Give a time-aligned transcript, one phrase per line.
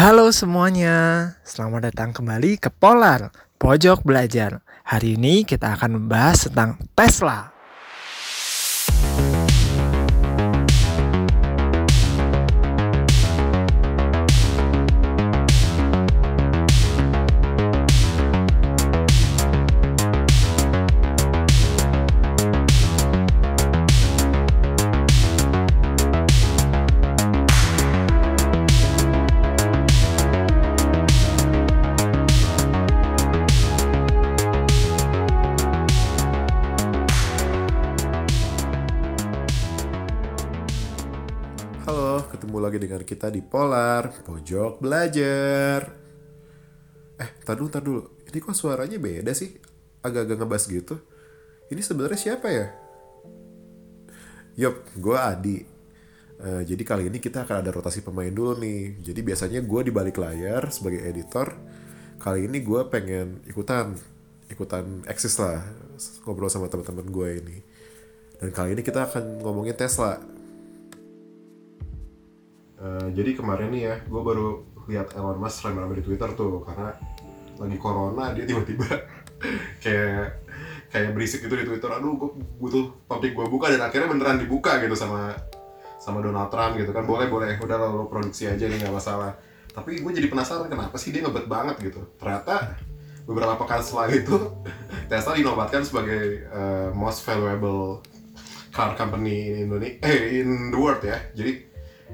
[0.00, 3.28] Halo semuanya, selamat datang kembali ke Polar
[3.60, 4.64] Pojok Belajar.
[4.88, 7.52] Hari ini kita akan membahas tentang Tesla.
[43.20, 45.84] Kita di Polar Pojok Belajar.
[47.20, 48.24] Eh, tar dulu.
[48.24, 49.60] Ini kok suaranya beda sih?
[50.00, 50.96] Agak-agak ngebas gitu.
[51.68, 52.72] Ini sebenarnya siapa ya?
[54.56, 55.60] Yup, gue Adi.
[56.40, 59.04] Eh, jadi kali ini kita akan ada rotasi pemain dulu nih.
[59.04, 61.52] Jadi biasanya gue di balik layar sebagai editor.
[62.16, 64.00] Kali ini gue pengen ikutan,
[64.48, 65.60] ikutan eksis lah,
[66.24, 67.56] ngobrol sama teman-teman gue ini.
[68.40, 70.39] Dan kali ini kita akan ngomongin Tesla.
[72.80, 76.96] Eh, jadi kemarin nih ya, gue baru lihat Elon Musk rame-rame di Twitter tuh karena
[77.60, 78.88] lagi corona dia tiba-tiba
[79.84, 80.40] kayak
[80.88, 81.92] kayak berisik gitu di Twitter.
[81.92, 85.36] Aduh, gue butuh topik gue buka dan akhirnya beneran dibuka gitu sama
[86.00, 87.04] sama Donald Trump gitu kan.
[87.04, 89.36] Boleh boleh, udah lo, produksi aja nih nggak masalah.
[89.76, 92.00] Tapi gue jadi penasaran kenapa sih dia ngebet banget gitu.
[92.16, 92.80] Ternyata
[93.28, 94.40] beberapa pekan setelah itu
[95.12, 98.00] Tesla dinobatkan sebagai eh, most valuable
[98.72, 101.20] car company in Indonesia, eh in the world ya.
[101.36, 101.69] Jadi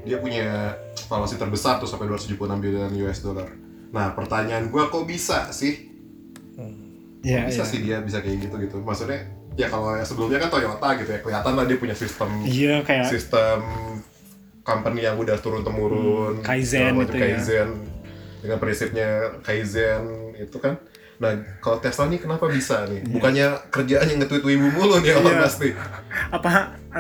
[0.07, 0.79] dia punya
[1.11, 3.51] valuasi terbesar tuh sampai 276 billion US dollar.
[3.91, 5.91] Nah pertanyaan gua kok bisa sih?
[7.27, 8.77] Ya, Kok bisa sih dia bisa kayak gitu gitu?
[8.79, 9.27] Maksudnya
[9.59, 13.59] ya kalau sebelumnya kan Toyota gitu ya kelihatan lah dia punya sistem Iya kayak sistem
[14.63, 17.23] company yang udah turun temurun Hmm, Kaizen gitu ya.
[17.35, 17.69] Kaizen
[18.47, 19.09] dengan prinsipnya
[19.43, 20.03] Kaizen
[20.39, 20.79] itu kan.
[21.17, 23.01] Nah kalau Tesla nih kenapa bisa nih?
[23.09, 25.41] Bukannya kerjaannya nge-tweet wibu mulu nih Elon Iya.
[25.43, 25.73] Musk nih.
[26.29, 26.51] apa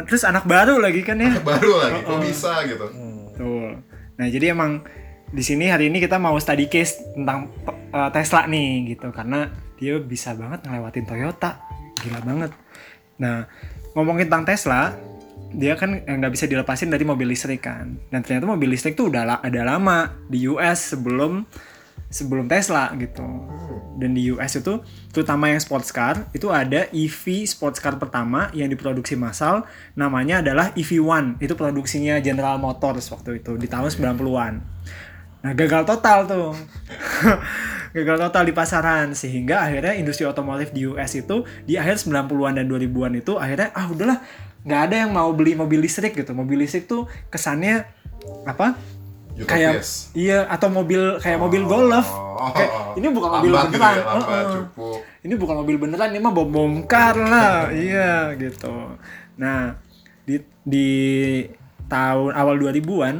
[0.04, 1.36] terus anak baru lagi kan ya?
[1.40, 2.20] Baru lagi kok Oh, oh.
[2.20, 2.86] bisa gitu.
[3.34, 3.72] Tuh.
[4.16, 4.80] Nah, jadi emang
[5.26, 7.52] di sini hari ini kita mau study case tentang
[7.90, 11.60] uh, Tesla nih gitu karena dia bisa banget ngelewatin Toyota.
[11.98, 12.50] Gila banget.
[13.16, 13.44] Nah,
[13.92, 14.96] ngomongin tentang Tesla,
[15.50, 17.96] dia kan eh, nggak bisa dilepasin dari mobil listrik kan.
[18.08, 21.44] Dan ternyata mobil listrik tuh udah ada lama di US sebelum
[22.10, 23.24] sebelum Tesla gitu.
[23.96, 28.68] Dan di US itu terutama yang sports car itu ada EV sports car pertama yang
[28.68, 29.64] diproduksi massal
[29.96, 31.40] namanya adalah EV1.
[31.40, 34.54] Itu produksinya General Motors waktu itu di tahun 90-an.
[35.46, 36.50] Nah, gagal total tuh.
[37.96, 42.68] gagal total di pasaran sehingga akhirnya industri otomotif di US itu di akhir 90-an dan
[42.68, 44.20] 2000-an itu akhirnya ah udahlah
[44.66, 46.36] nggak ada yang mau beli mobil listrik gitu.
[46.36, 47.88] Mobil listrik tuh kesannya
[48.44, 48.76] apa?
[49.44, 49.90] Kayak Utopias.
[50.16, 52.08] iya atau mobil kayak mobil golf.
[52.36, 53.96] Oh, kayak ini bukan mobil lambat gitu beneran.
[53.96, 54.54] ya, lambat, Heeh.
[54.56, 54.88] cupu.
[55.26, 57.68] ini bukan mobil beneran ini mah bom bongkar lah.
[57.74, 58.96] Iya gitu.
[59.36, 59.76] Nah
[60.24, 60.88] di di
[61.86, 63.16] tahun awal 2000-an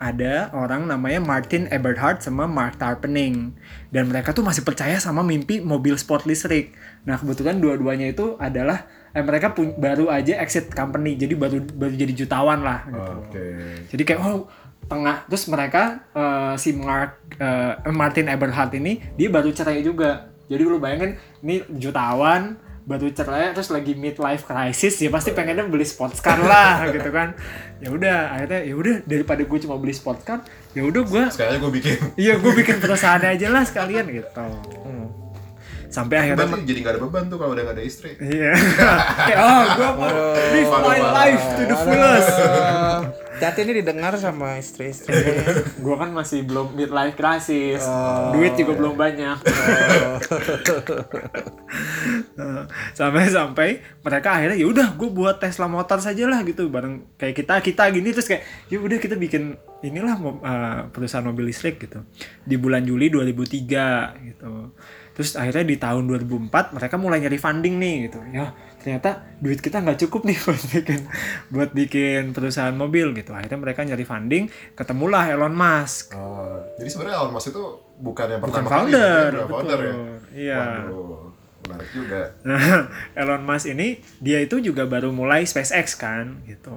[0.00, 3.52] ada orang namanya Martin Eberhard sama Mark Tarpening.
[3.92, 6.72] Dan mereka tuh masih percaya sama mimpi mobil sport listrik.
[7.04, 11.20] Nah kebetulan dua-duanya itu adalah eh, mereka pun, baru aja exit company.
[11.20, 13.12] Jadi baru baru jadi jutawan lah gitu.
[13.28, 13.46] Oke.
[13.92, 14.48] jadi kayak oh
[14.86, 20.30] tengah terus mereka eh, si Mark eh, Martin Eberhard ini dia baru cerai juga.
[20.50, 25.86] Jadi lu bayangin ini jutawan baru cerai terus lagi midlife crisis ya pasti pengennya beli
[25.86, 27.38] sports car lah gitu kan.
[27.78, 30.42] Ya udah akhirnya ya udah daripada gue cuma beli sports car
[30.74, 31.96] ya udah gue Sekalian gue bikin.
[32.18, 34.26] iya gue bikin perusahaan aja lah sekalian gitu.
[35.90, 38.14] Sampai akhirnya Berarti jadi gak ada beban tuh kalau udah gak ada istri.
[38.18, 38.54] Iya.
[39.26, 40.10] Kayak oh gue mau
[40.54, 42.34] live my life to the fullest.
[43.40, 45.12] Hati ini didengar sama istri-istri.
[45.84, 47.80] gue kan masih belum midlife crisis.
[48.36, 49.40] Duit juga belum banyak.
[52.98, 53.68] Sampai sampai
[54.04, 56.68] mereka akhirnya ya udah gue buat Tesla motor saja lah gitu.
[56.68, 61.48] Bareng kayak kita kita gini terus kayak ya udah kita bikin inilah eh, perusahaan mobil
[61.48, 62.04] listrik gitu.
[62.44, 64.52] Di bulan Juli 2003 gitu.
[65.16, 68.20] Terus akhirnya di tahun 2004 mereka mulai nyari funding nih gitu.
[68.32, 71.00] Ya ternyata duit kita nggak cukup nih buat bikin
[71.52, 77.16] buat bikin perusahaan mobil gitu akhirnya mereka nyari funding ketemulah Elon Musk Oh, jadi sebenarnya
[77.20, 77.64] Elon Musk itu
[78.00, 79.92] bukan yang bukan pertama kali, founder, dia udah founder ya.
[79.92, 80.16] betul.
[80.30, 80.58] Iya.
[80.58, 81.20] Waduh,
[81.60, 82.20] menarik juga.
[82.42, 82.62] Nah,
[83.20, 83.88] Elon Musk ini
[84.18, 86.72] dia itu juga baru mulai SpaceX kan gitu.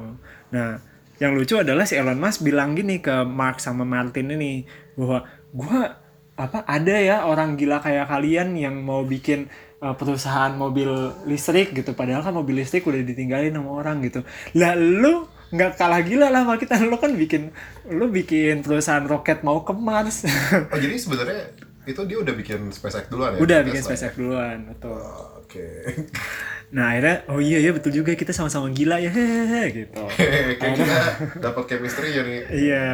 [0.52, 0.84] Nah,
[1.18, 4.68] yang lucu adalah si Elon Musk bilang gini ke Mark sama Martin ini
[5.00, 5.24] bahwa
[5.56, 6.04] gua
[6.34, 9.48] apa ada ya orang gila kayak kalian yang mau bikin
[9.92, 10.88] perusahaan mobil
[11.28, 14.24] listrik gitu padahal kan mobil listrik udah ditinggalin sama orang gitu.
[14.56, 17.54] Lah lu nggak kalah gila lah sama kita lo kan bikin
[17.94, 20.26] lo bikin perusahaan roket mau ke Mars
[20.74, 21.54] Oh jadi sebenarnya
[21.86, 23.40] itu dia udah bikin SpaceX duluan ya?
[23.46, 23.86] udah bikin ya?
[23.86, 25.62] SpaceX duluan betul Oh, Oke.
[26.74, 30.02] nah akhirnya oh iya iya betul juga kita sama-sama gila ya hehehe gitu
[30.58, 30.98] Kayak kita
[31.38, 32.40] dapat chemistry ya nih.
[32.50, 32.86] Iya,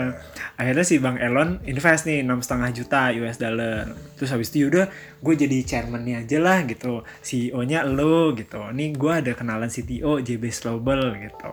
[0.55, 3.87] akhirnya si Bang Elon invest nih enam setengah juta US dollar.
[4.15, 8.59] Terus habis itu yaudah gue jadi chairmannya aja lah gitu, CEO-nya lo gitu.
[8.71, 11.51] Nih gue ada kenalan CTO JB Global gitu.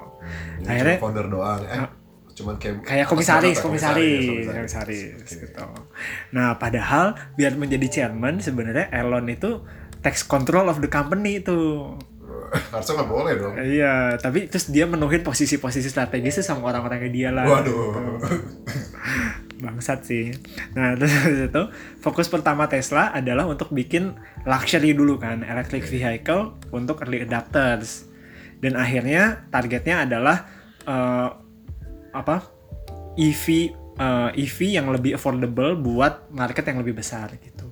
[0.58, 1.60] Jadi Akhirnya- cuma founder doang.
[1.62, 1.86] Eh,
[2.34, 4.46] cuman kayak Kayak komisaris, nama komisaris, komisaris.
[4.48, 5.34] komisaris Oke.
[5.46, 5.66] gitu.
[6.32, 9.62] Nah padahal biar menjadi chairman sebenarnya Elon itu
[10.00, 11.92] tax control of the company itu.
[12.52, 13.54] Harusnya nggak boleh dong.
[13.58, 17.44] Iya, tapi terus dia menuhin posisi-posisi strategisnya sama orang-orangnya dia lah.
[17.46, 17.90] Waduh.
[19.60, 20.32] bangsat sih.
[20.76, 21.12] Nah terus
[21.48, 21.62] itu
[22.00, 24.12] fokus pertama Tesla adalah untuk bikin
[24.44, 28.08] luxury dulu kan, electric vehicle untuk early adapters.
[28.60, 30.48] Dan akhirnya targetnya adalah
[30.84, 31.28] eh,
[32.12, 32.36] apa
[33.16, 33.44] EV
[33.96, 37.68] eh, EV yang lebih affordable buat market yang lebih besar gitu.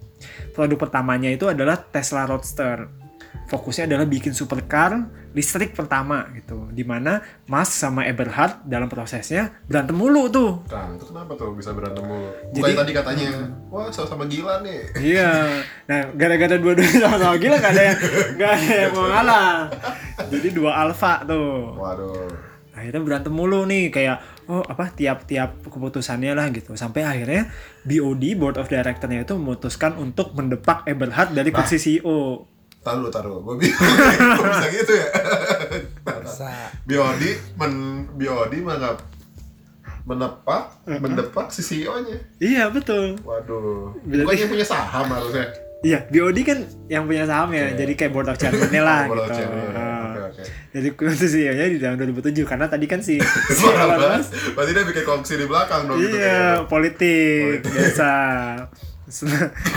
[0.55, 3.04] Produk pertamanya itu adalah Tesla Roadster.
[3.45, 4.97] Fokusnya adalah bikin supercar
[5.35, 6.71] listrik pertama gitu.
[6.71, 11.75] Di mana Musk sama Eberhard dalam prosesnya berantem mulu tuh Nah, itu kenapa tuh bisa
[11.77, 12.31] berantem mulu?
[12.51, 13.29] Jadi- Bukannya tadi katanya,
[13.69, 14.81] wah sama-sama gila nih.
[14.97, 15.31] Iya.
[15.91, 17.99] Nah, gara-gara dua-duanya sama-sama gila gak ada yang
[18.39, 19.51] gak ada yang mau ngalah.
[20.31, 21.75] Jadi dua alfa tuh.
[21.77, 22.31] Waduh.
[22.75, 24.19] Akhirnya berantem mulu nih kayak
[24.51, 26.75] oh apa tiap-tiap keputusannya lah gitu.
[26.75, 27.51] Sampai akhirnya
[27.87, 32.51] BOD Board of Director-nya itu memutuskan untuk mendepak Eberhard dari kursi E CEO.
[32.85, 33.41] Taruh, taruh.
[33.41, 33.81] Gue bingung.
[34.37, 35.09] Kok bisa gitu ya?
[36.25, 36.49] Bisa.
[36.85, 37.73] Biodi, men,
[38.15, 39.01] Biodi menganggap
[40.05, 42.17] menepak, mendepak si CEO-nya.
[42.37, 43.17] Iya, betul.
[43.21, 43.97] Waduh.
[43.99, 45.49] Berarti- Bukannya punya saham harusnya.
[45.81, 47.69] Iya, BOD kan yang punya sahamnya.
[47.71, 47.77] Oke.
[47.79, 49.37] Jadi kayak Board of Chairman-nya lah board of gitu.
[49.37, 49.69] chairman.
[49.69, 50.43] Oke, oke.
[50.73, 54.01] Jadi kursi CEO-nya di tahun 2007 karena tadi kan si, si Elon.
[54.17, 57.69] Musk Berarti dia bikin kongsi di belakang dong gitu Iya, politik, Politik.
[57.71, 58.13] biasa.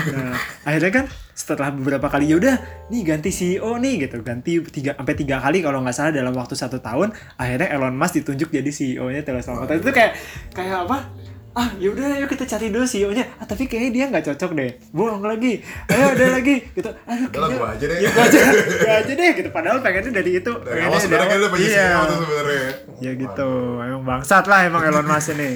[0.08, 1.06] Nah, akhirnya kan
[1.38, 2.56] setelah beberapa kali ya udah
[2.90, 6.58] nih ganti CEO nih gitu, ganti tiga sampai tiga kali kalau nggak salah dalam waktu
[6.58, 9.86] satu tahun, akhirnya Elon Musk ditunjuk jadi CEO-nya Tesla Motors.
[9.86, 10.18] Itu kayak
[10.50, 11.14] kayak apa?
[11.54, 13.26] Ah, yaudah ayo kita cari dulu CEO-nya.
[13.38, 14.72] Ah, tapi kayaknya dia nggak cocok deh.
[14.90, 15.58] Bohong lagi.
[15.90, 16.90] Ayo ada lagi gitu.
[16.90, 17.98] Aduh, Udah kayaknya gua aja deh.
[17.98, 18.40] Ya, gua aja,
[18.78, 19.50] gua aja deh gitu.
[19.50, 20.54] Padahal pengennya dari itu.
[20.54, 21.86] Dari awal sebenarnya kan dia punya Iya.
[21.86, 22.62] CEO tuh sebenarnya.
[22.98, 23.50] Ya gitu,
[23.80, 25.50] emang bangsat lah emang Elon Musk ini.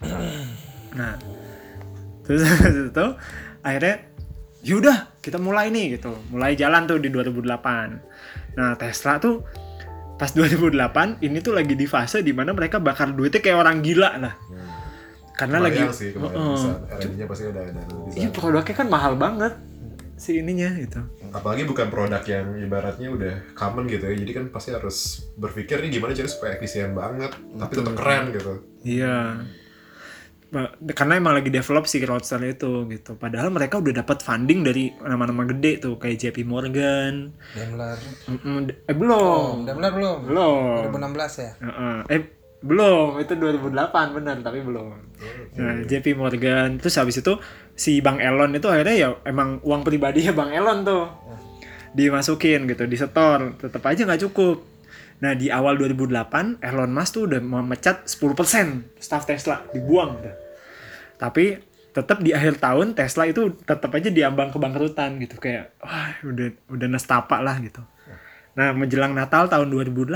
[0.96, 1.12] Nah,
[2.24, 2.40] terus
[2.72, 3.06] itu
[3.60, 3.94] akhirnya
[4.66, 8.58] yaudah kita mulai nih gitu, mulai jalan tuh di 2008.
[8.58, 9.46] Nah Tesla tuh
[10.18, 14.18] pas 2008 ini tuh lagi di fase di mana mereka bakar duitnya kayak orang gila
[14.18, 14.34] lah.
[15.36, 19.52] Karena lagi, Kebayang sih bisa R&D-nya pasti ada dana di iya produknya kan mahal banget
[20.16, 21.04] si ininya gitu.
[21.28, 24.16] Apalagi bukan produk yang ibaratnya udah common gitu ya.
[24.16, 28.52] Jadi kan pasti harus berpikir nih gimana cara supaya efisien banget, tapi tetap keren gitu.
[28.80, 29.44] Iya.
[30.94, 33.18] Karena emang lagi develop si Roadster itu gitu.
[33.18, 37.34] Padahal mereka udah dapat funding dari nama-nama gede tuh kayak JP Morgan.
[37.52, 37.98] Daimler.
[38.86, 39.66] Eh Oh, belum.
[39.66, 40.18] Daimler belum.
[40.30, 40.90] Belum.
[40.94, 41.52] 2016 ya.
[41.58, 41.96] Heeh.
[42.08, 42.20] Eh
[42.66, 44.96] belum, itu 2008 benar, tapi belum.
[45.60, 46.80] Nah, JP Morgan.
[46.80, 47.36] Terus habis itu
[47.76, 51.04] si Bang Elon itu akhirnya ya emang uang pribadinya Bang Elon tuh.
[51.92, 53.54] Dimasukin gitu, disetor.
[53.60, 54.75] Tetap aja nggak cukup.
[55.16, 60.34] Nah, di awal 2008 Elon Musk tuh udah memecat 10% staff Tesla, dibuang udah.
[61.16, 61.56] Tapi
[61.96, 66.88] tetap di akhir tahun Tesla itu tetap aja diambang kebangkrutan gitu kayak wah udah udah
[66.92, 67.80] nestapa lah gitu.
[68.52, 70.12] Nah, menjelang Natal tahun 2008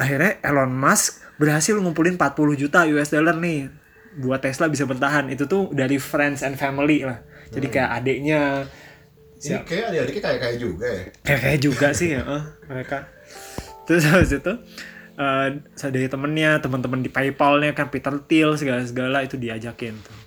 [0.00, 3.68] akhirnya Elon Musk berhasil ngumpulin 40 juta US dollar nih
[4.16, 5.28] buat Tesla bisa bertahan.
[5.28, 7.20] Itu tuh dari friends and family lah.
[7.52, 8.64] Jadi kayak adiknya
[9.42, 11.02] Ini kayak adik-adiknya kayak kayak juga ya.
[11.26, 12.96] kayak kayak juga sih ya eh, mereka.
[13.88, 14.52] Terus habis itu
[15.12, 15.48] eh
[15.92, 20.18] dari temennya, teman-teman di PayPal-nya kan Peter Thiel segala-segala itu diajakin tuh.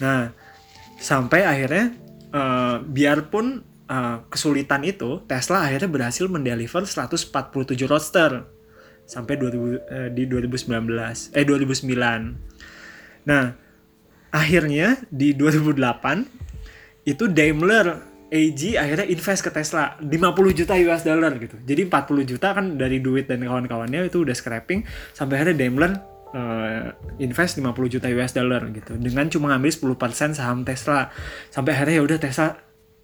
[0.00, 0.32] Nah,
[0.96, 1.92] sampai akhirnya
[2.32, 7.30] eh, biarpun eh, kesulitan itu, Tesla akhirnya berhasil mendeliver 147
[7.84, 8.48] roadster
[9.04, 13.28] sampai 2000, eh, di 2019 eh 2009.
[13.28, 13.44] Nah,
[14.32, 16.24] akhirnya di 2008
[17.04, 20.08] itu Daimler AG akhirnya invest ke Tesla 50
[20.56, 21.60] juta US dollar gitu.
[21.60, 25.92] Jadi 40 juta kan dari duit dan kawan-kawannya itu udah scrapping sampai akhirnya Daimler
[26.32, 31.12] eh, invest 50 juta US dollar gitu dengan cuma ngambil 10% saham Tesla.
[31.52, 32.56] Sampai akhirnya ya udah Tesla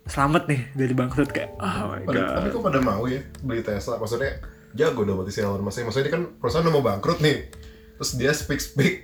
[0.08, 2.36] selamat nih dari bangkrut kayak oh my Pada, god.
[2.40, 4.00] tapi kok pada mau ya beli Tesla?
[4.00, 4.32] Maksudnya
[4.72, 5.84] jago dong berarti si Elon Musk.
[5.84, 7.52] Maksudnya dia kan perusahaan udah mau bangkrut nih.
[8.00, 8.94] Terus dia speak speak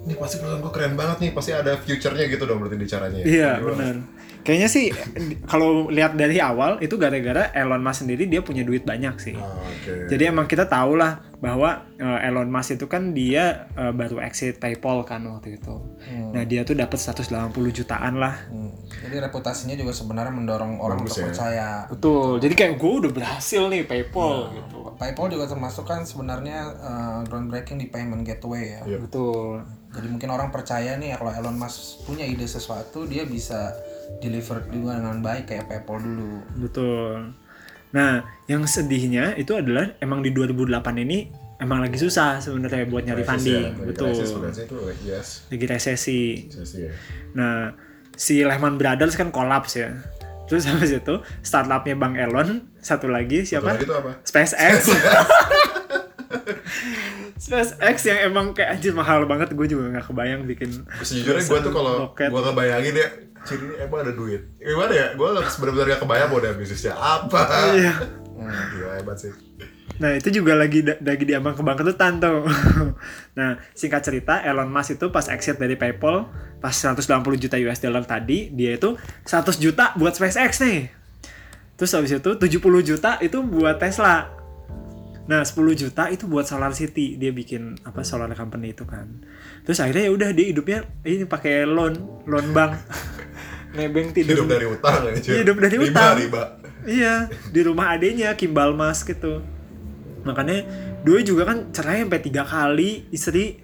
[0.00, 3.20] ini pasti perusahaan gue keren banget nih, pasti ada future-nya gitu dong berarti di caranya.
[3.20, 3.24] ya.
[3.28, 3.94] Iya benar.
[4.40, 4.86] Kayaknya sih
[5.44, 9.36] kalau lihat dari awal itu gara-gara Elon Musk sendiri dia punya duit banyak sih.
[9.36, 10.08] Ah, Oke.
[10.08, 14.56] Jadi emang kita tahu lah bahwa eh, Elon Musk itu kan dia eh, baru exit
[14.56, 15.76] PayPal kan waktu itu.
[16.32, 18.36] Nah dia tuh dapat 180 jutaan lah.
[18.48, 18.72] Hmm.
[19.04, 21.26] Jadi reputasinya juga sebenarnya mendorong orang Bagus untuk ya.
[21.32, 21.68] percaya.
[21.88, 22.30] Betul.
[22.40, 24.78] Jadi kayak gue udah berhasil nih PayPal gitu.
[25.00, 28.82] PayPal juga termasuk kan sebenarnya eh, groundbreaking di payment gateway ya.
[28.84, 28.98] Iya.
[29.04, 29.64] Betul.
[29.90, 33.74] Jadi mungkin orang percaya nih kalau Elon Musk punya ide sesuatu dia bisa
[34.18, 36.42] deliver juga dengan baik kayak PayPal dulu.
[36.58, 37.32] Betul.
[37.90, 43.22] Nah, yang sedihnya itu adalah emang di 2008 ini emang lagi susah sebenarnya buat nyari
[43.22, 43.62] Krisis funding.
[43.62, 44.10] ya, Betul.
[44.16, 44.26] sih
[44.66, 44.76] itu,
[45.06, 45.28] yes.
[45.50, 46.22] Lagi resesi.
[46.46, 46.92] Krisis ya.
[47.34, 47.74] Nah,
[48.14, 49.90] si Lehman Brothers kan kolaps ya.
[50.46, 51.14] Terus habis itu
[51.46, 53.78] startupnya Bang Elon satu lagi Satu siapa?
[53.78, 54.10] lagi itu apa?
[54.26, 54.90] SpaceX.
[57.40, 61.72] SpaceX yang emang kayak anjir mahal banget gue juga nggak kebayang bikin Sejujurnya gue tuh
[61.72, 63.08] kalau gue ngebayangin ya,
[63.44, 64.42] ciri emang ada duit.
[64.60, 65.06] Gimana ya?
[65.16, 67.42] Gue benar-benar gak kebayang ada bisnisnya apa.
[67.72, 67.94] Iya.
[68.40, 69.32] Hmm, gila hebat sih.
[70.00, 72.48] Nah itu juga lagi lagi diambang kebangkrutan tuh.
[73.38, 76.24] nah singkat cerita Elon Musk itu pas exit dari PayPal
[76.56, 77.04] pas 180
[77.36, 78.96] juta US dollar tadi dia itu
[79.28, 80.88] 100 juta buat SpaceX nih.
[81.76, 84.40] Terus habis itu 70 juta itu buat Tesla.
[85.28, 89.20] Nah 10 juta itu buat Solar City dia bikin apa solar company itu kan.
[89.68, 92.72] Terus akhirnya ya udah dia hidupnya ini pakai loan loan bank.
[93.70, 94.42] Nebeng tidur.
[94.42, 95.34] Hidup dari utang ya, cuy.
[95.42, 96.14] Hidup dari riba, utang.
[96.18, 96.42] Riba,
[96.80, 97.14] Iya,
[97.52, 99.44] di rumah adenya Kimbal Mas gitu.
[100.24, 100.64] Makanya
[101.04, 103.60] dua juga kan cerai sampai tiga kali istri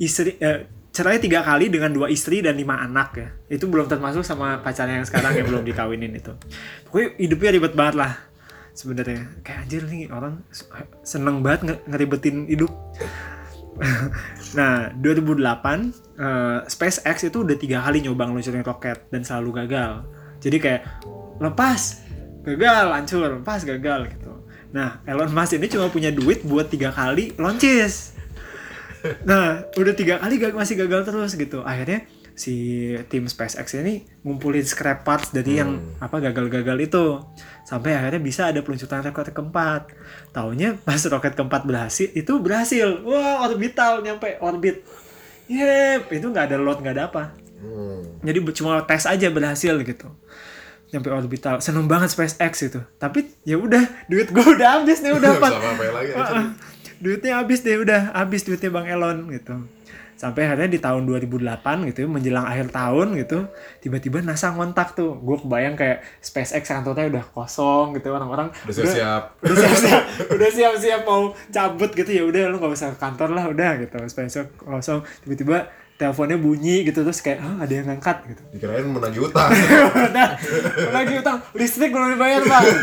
[0.00, 3.28] istri eh, cerai tiga kali dengan dua istri dan lima anak ya.
[3.52, 6.32] Itu belum termasuk sama pacarnya yang sekarang yang belum dikawinin itu.
[6.88, 8.12] Pokoknya hidupnya ribet banget lah
[8.72, 9.22] sebenarnya.
[9.44, 10.34] Kayak anjir nih orang
[11.04, 12.72] seneng banget nge- ngeribetin hidup.
[14.58, 20.04] nah, 2008 eh, SpaceX itu udah tiga kali nyoba ngeluncurin roket dan selalu gagal.
[20.42, 20.82] Jadi kayak
[21.38, 22.02] lepas
[22.42, 24.32] gagal hancur lepas gagal gitu.
[24.74, 28.18] Nah Elon Musk ini cuma punya duit buat tiga kali launches.
[29.22, 31.62] Nah udah tiga kali gak, masih gagal terus gitu.
[31.62, 32.04] Akhirnya
[32.38, 37.04] si tim SpaceX ini ngumpulin scrap parts dari yang apa gagal-gagal itu
[37.66, 39.82] sampai akhirnya bisa ada peluncuran roket keempat.
[40.30, 43.02] Taunya pas roket keempat berhasil itu berhasil.
[43.02, 44.86] Wah orbital nyampe orbit.
[45.48, 47.22] Yep, itu nggak ada load nggak ada apa.
[47.58, 48.20] Hmm.
[48.22, 50.08] Jadi cuma tes aja berhasil gitu.
[50.92, 51.60] Nyampe orbital.
[51.60, 52.80] Seneng banget SpaceX itu.
[53.00, 55.48] Tapi ya udah, duit gue udah habis nih udah apa
[56.98, 59.54] duitnya habis deh udah, habis duitnya Bang Elon gitu.
[60.18, 63.46] Sampai akhirnya di tahun 2008 gitu menjelang akhir tahun gitu,
[63.78, 65.14] tiba-tiba NASA ngontak tuh.
[65.22, 69.22] Gue kebayang kayak SpaceX kantornya udah kosong gitu orang-orang Udah siap-siap.
[69.46, 70.02] udah siap-siap
[70.34, 72.10] udah siap-siap mau cabut gitu.
[72.10, 73.96] Ya udah lu nggak usah ke kantor lah udah gitu.
[74.10, 78.16] SpaceX kosong tiba-tiba teleponnya bunyi gitu terus kayak ah ada yang ngangkat?
[78.26, 78.42] gitu.
[78.58, 79.50] Dikirain menagih utang.
[80.10, 80.30] udah
[80.90, 81.38] lagi utang.
[81.54, 82.62] Listrik belum dibayar pak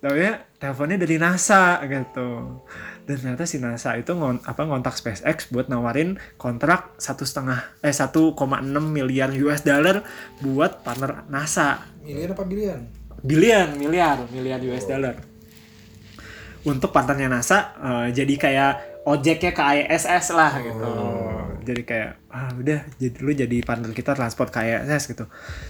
[0.00, 2.64] Nah, ya teleponnya dari NASA gitu
[3.10, 7.90] dan ternyata si NASA itu ngon, apa ngontak SpaceX buat nawarin kontrak satu setengah eh
[7.90, 8.38] 1,6
[8.86, 10.06] miliar US dollar
[10.38, 12.86] buat partner NASA Miliar apa bilion?
[13.26, 15.18] bilion miliar miliar US dollar
[16.62, 18.72] untuk partnernya NASA eh, jadi kayak
[19.04, 20.92] ojeknya ke ISS lah gitu.
[21.60, 25.24] Jadi kayak ah udah jadi lu jadi partner kita transport ke ISS gitu.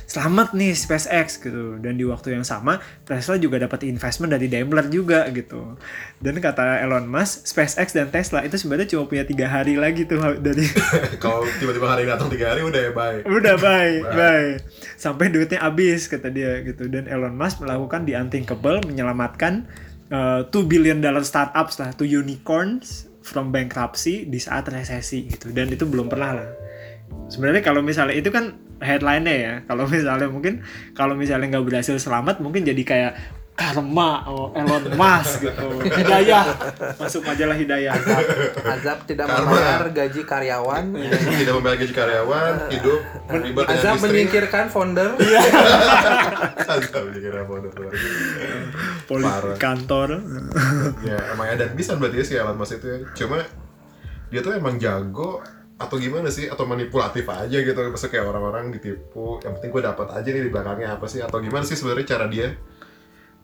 [0.07, 1.79] Selamat nih SpaceX gitu.
[1.83, 5.79] Dan di waktu yang sama Tesla juga dapat investment dari Daimler juga gitu.
[6.23, 10.23] Dan kata Elon Musk SpaceX dan Tesla itu sebenarnya cuma punya tiga hari lagi tuh
[10.39, 10.67] dari
[11.23, 13.19] Kalau tiba-tiba hari datang tiga hari udah ya bye.
[13.27, 14.51] udah bye bye.
[14.95, 16.87] sampai duitnya habis kata dia gitu.
[16.87, 19.67] Dan Elon Musk melakukan the unthinkable menyelamatkan
[20.15, 25.55] uh, 2 billion dollar startups lah to unicorns from bankruptcy di saat resesi gitu.
[25.55, 26.51] Dan itu belum pernah lah.
[27.31, 29.55] Sebenarnya kalau misalnya itu kan headline-nya ya.
[29.71, 30.67] Kalau misalnya mungkin
[30.99, 33.13] kalau misalnya nggak berhasil selamat mungkin jadi kayak
[33.61, 36.45] karma oh, Elon Musk gitu hidayah
[36.97, 37.93] masuk majalah hidayah
[38.65, 39.45] Azab tidak Karma.
[39.53, 40.85] membayar gaji karyawan.
[41.41, 44.05] Tidak membayar gaji karyawan, hidup ribet dengan Azab istri.
[44.09, 45.11] menyingkirkan founder.
[46.71, 47.73] Azab menyingkirkan founder.
[49.05, 49.57] politik Parah.
[49.59, 50.09] kantor
[51.03, 52.99] ya emang ada bisa berarti ya si Elon Musk itu ya.
[53.13, 53.43] Cuma
[54.31, 55.43] dia tuh emang jago
[55.81, 60.07] atau gimana sih atau manipulatif aja gitu maksudnya kayak orang-orang ditipu yang penting gue dapat
[60.13, 62.53] aja nih di belakangnya apa sih atau gimana sih sebenarnya cara dia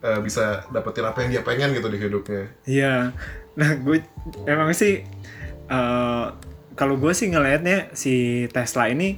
[0.03, 2.43] eh, bisa dapetin apa yang dia pengen gitu di hidupnya.
[2.67, 2.93] Iya,
[3.57, 4.03] nah gue
[4.45, 5.01] emang sih
[5.67, 6.25] eh,
[6.77, 9.17] kalau gue sih ngelihatnya si Tesla ini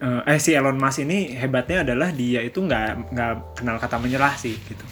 [0.00, 4.34] eh, eh si Elon Musk ini hebatnya adalah dia itu nggak nggak kenal kata menyerah
[4.36, 4.86] sih gitu.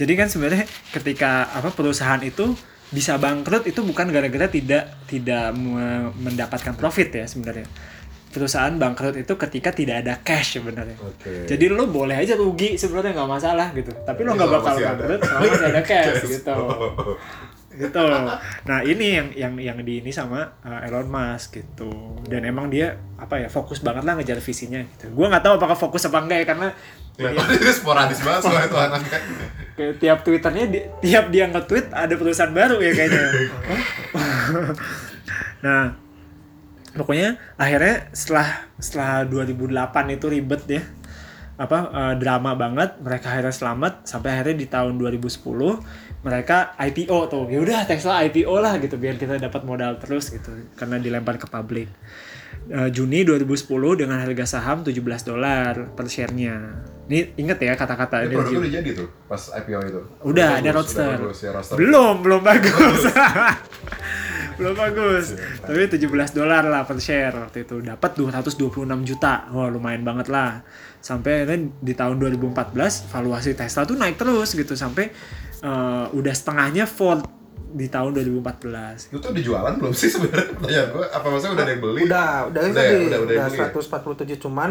[0.00, 0.64] Jadi kan sebenarnya
[0.96, 2.56] ketika apa perusahaan itu
[2.90, 7.70] bisa bangkrut itu bukan gara-gara tidak tidak me- mendapatkan profit ya sebenarnya
[8.30, 10.94] perusahaan bangkrut itu ketika tidak ada cash sebenarnya.
[10.96, 11.44] Oke.
[11.44, 13.90] jadi lo boleh aja rugi sebenarnya nggak masalah gitu.
[13.92, 16.30] Tapi lo Tapi nggak bakal bangkrut selama masih ada cash Yes.
[16.32, 16.56] gitu.
[17.72, 18.02] gitu.
[18.64, 21.90] Nah ini yang yang yang di ini sama uh, Elon Musk gitu.
[22.22, 25.10] Dan emang dia apa ya fokus banget lah ngejar visinya gitu.
[25.10, 26.68] Gue nggak tahu apakah fokus apa enggak ya karena
[27.12, 29.18] Kelihatan dia sporadis banget soalnya itu anaknya.
[29.74, 33.22] kayak tiap twitternya di- tiap dia nge-tweet ada perusahaan baru ya kayaknya.
[35.60, 35.92] Nah
[36.96, 38.48] pokoknya akhirnya setelah
[38.80, 40.82] setelah 2008 itu ribet ya
[41.60, 45.44] apa eh, drama banget mereka akhirnya selamat sampai akhirnya di tahun 2010
[46.24, 50.50] mereka IPO tuh ya udah Tesla IPO lah gitu biar kita dapat modal terus gitu
[50.76, 51.88] karena dilempar ke publik
[52.70, 53.66] Eh, Juni 2010
[53.98, 56.70] dengan harga saham 17 dolar per share-nya
[57.10, 60.00] ini inget ya kata-kata Ini ini produknya udah jadi tuh pas IPO itu.
[60.22, 61.02] Udah ada bagus, Roadster.
[61.10, 61.76] Udah bagus, ya, Roadster.
[61.82, 63.00] Belum, belum bagus.
[64.60, 65.32] belum bagus.
[65.64, 67.80] Tapi 17 dolar lah per share waktu itu.
[67.80, 68.68] Dapat 226
[69.02, 69.48] juta.
[69.50, 70.60] Wah, lumayan banget lah.
[71.00, 71.48] Sampai
[71.80, 72.76] di tahun 2014
[73.08, 75.08] valuasi Tesla tuh naik terus gitu sampai
[75.60, 77.24] eh, udah setengahnya Ford
[77.70, 79.14] di tahun 2014.
[79.14, 80.58] Itu tuh dijualan belum sih sebenarnya?
[80.58, 82.00] Pertanyaan gue, apa maksudnya udah ada yang beli?
[82.02, 84.34] Udah, udah, Udah udah, ya, udah- udah udah, yang beli ya?
[84.34, 84.70] 147 cuman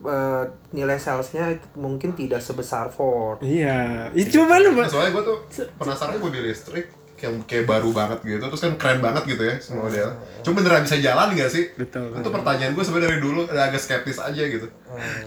[0.00, 1.44] eh, nilai salesnya
[1.76, 3.38] mungkin tidak sebesar Ford.
[3.44, 5.38] Iya, itu coba lu soalnya gue tuh
[5.76, 6.88] penasaran mobil listrik
[7.18, 10.14] yang kayak baru banget gitu, terus kan keren banget gitu ya semua model.
[10.46, 11.74] Cuma beneran bisa jalan gak sih?
[11.74, 12.14] Betul.
[12.14, 14.70] Itu pertanyaan gue sebenarnya dari dulu ada agak skeptis aja gitu.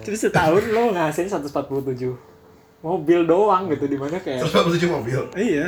[0.02, 1.52] Terus setahun lo ngasihin 147
[2.82, 5.20] mobil doang gitu di mana kayak 147 mobil.
[5.36, 5.68] Iya.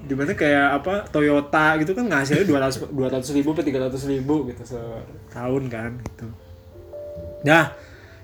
[0.00, 4.62] Di mana kayak apa Toyota gitu kan ngasilnya 200 200 ribu sampai 300 ribu gitu
[4.64, 6.26] setahun kan gitu.
[7.40, 7.72] Nah,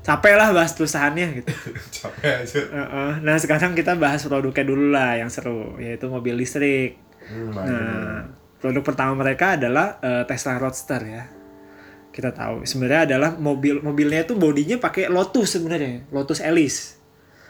[0.06, 1.50] capek lah bahas perusahaannya gitu.
[1.98, 2.60] Capek aja.
[2.62, 3.10] Heeh.
[3.20, 6.94] Nah sekarang kita bahas produknya dulu lah yang seru yaitu mobil listrik.
[7.26, 8.22] Hmm, Nah
[8.56, 11.24] produk pertama mereka adalah eh, Tesla Roadster ya.
[12.08, 16.94] Kita tahu sebenarnya adalah mobil mobilnya itu bodinya pakai Lotus sebenarnya Lotus Elise.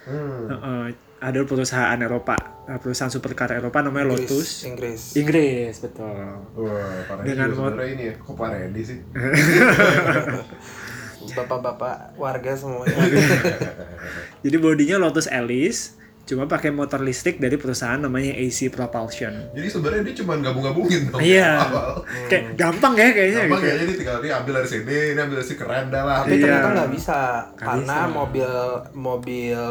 [0.09, 0.49] Hmm.
[0.49, 0.85] Heeh.
[1.17, 4.49] ada perusahaan Eropa eh, perusahaan supercar Eropa namanya Inggris, Lotus.
[4.65, 5.01] Inggris.
[5.15, 6.13] Inggris betul.
[6.55, 8.15] Wah, Dengan mod- sebenarnya ini ya.
[8.17, 8.99] Kok Pak Randy sih?
[11.29, 12.95] Bapak-bapak warga semuanya.
[14.45, 19.47] Jadi bodinya Lotus Elise cuma pakai motor listrik dari perusahaan namanya AC Propulsion.
[19.53, 21.23] Jadi sebenarnya dia cuma gabung-gabungin dong.
[21.23, 21.55] Iya.
[21.65, 21.91] Awal.
[22.31, 23.71] Kayak gampang ya kayaknya Gampang gitu.
[23.71, 26.19] ya, jadi tinggal dia ambil dari sini, ini ambil dari sini keren dah lah.
[26.21, 26.43] Tapi Iya.
[26.43, 28.11] ternyata nggak bisa Nggak karena bisa.
[28.11, 28.51] mobil
[28.93, 29.63] mobil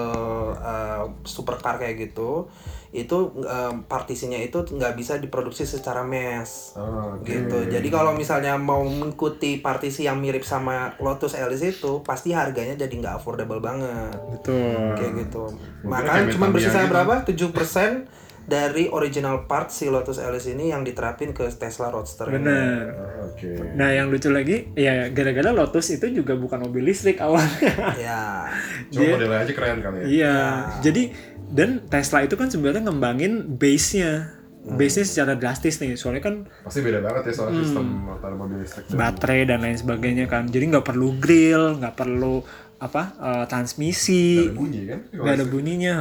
[0.56, 2.48] eh, supercar kayak gitu
[2.96, 7.28] itu eh, partisinya itu nggak bisa diproduksi secara mass Oh, oke.
[7.28, 7.68] gitu.
[7.68, 12.92] Jadi kalau misalnya mau mengikuti partisi yang mirip sama Lotus Elise itu pasti harganya jadi
[12.94, 14.96] nggak affordable banget Betul.
[14.96, 15.44] kayak gitu.
[15.84, 16.90] Mungkin Makanya cuma bersisa gitu.
[16.90, 17.14] berapa?
[17.22, 22.30] 7% dari original part si Lotus Elise ini yang diterapin ke Tesla Roadster.
[22.30, 22.38] ini.
[22.38, 22.94] Bener.
[22.94, 23.50] Oh, Oke.
[23.74, 27.74] Nah yang lucu lagi, ya gara-gara Lotus itu juga bukan mobil listrik awalnya.
[27.98, 28.46] Ya.
[28.88, 30.06] Cuma modelnya aja keren kali ya.
[30.06, 30.38] Iya.
[30.80, 31.04] Jadi
[31.52, 34.34] dan Tesla itu kan sebenarnya ngembangin base-nya.
[34.66, 35.94] Base-nya secara drastis nih.
[35.94, 37.62] Soalnya kan Pasti beda banget ya soal Hmm.
[37.62, 40.50] sistem antara mobil listrik dan baterai dan lain sebagainya kan.
[40.50, 42.42] Jadi nggak perlu grill, nggak perlu
[42.76, 45.00] apa eh, transmisi, ada bunyi kan?
[45.08, 45.94] nggak ada bunyinya,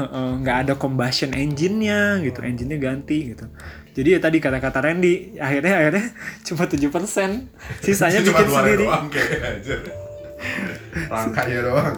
[0.43, 3.47] nggak ada combustion engine-nya gitu, engine-nya ganti gitu.
[3.95, 6.05] Jadi ya tadi kata-kata Randy, akhirnya akhirnya
[6.49, 6.83] cuma 7%,
[7.85, 8.85] sisanya Cuma bikin sendiri.
[8.89, 9.41] doang kayak.
[11.07, 11.95] Rangkanya doang.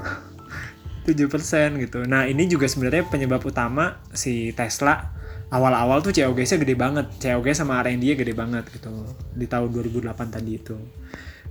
[1.06, 2.02] 7% gitu.
[2.02, 5.14] Nah, ini juga sebenarnya penyebab utama si Tesla
[5.54, 7.06] awal-awal tuh COGS-nya gede banget.
[7.22, 8.90] COGS sama R&D-nya gede banget gitu
[9.30, 10.76] di tahun 2008 tadi itu.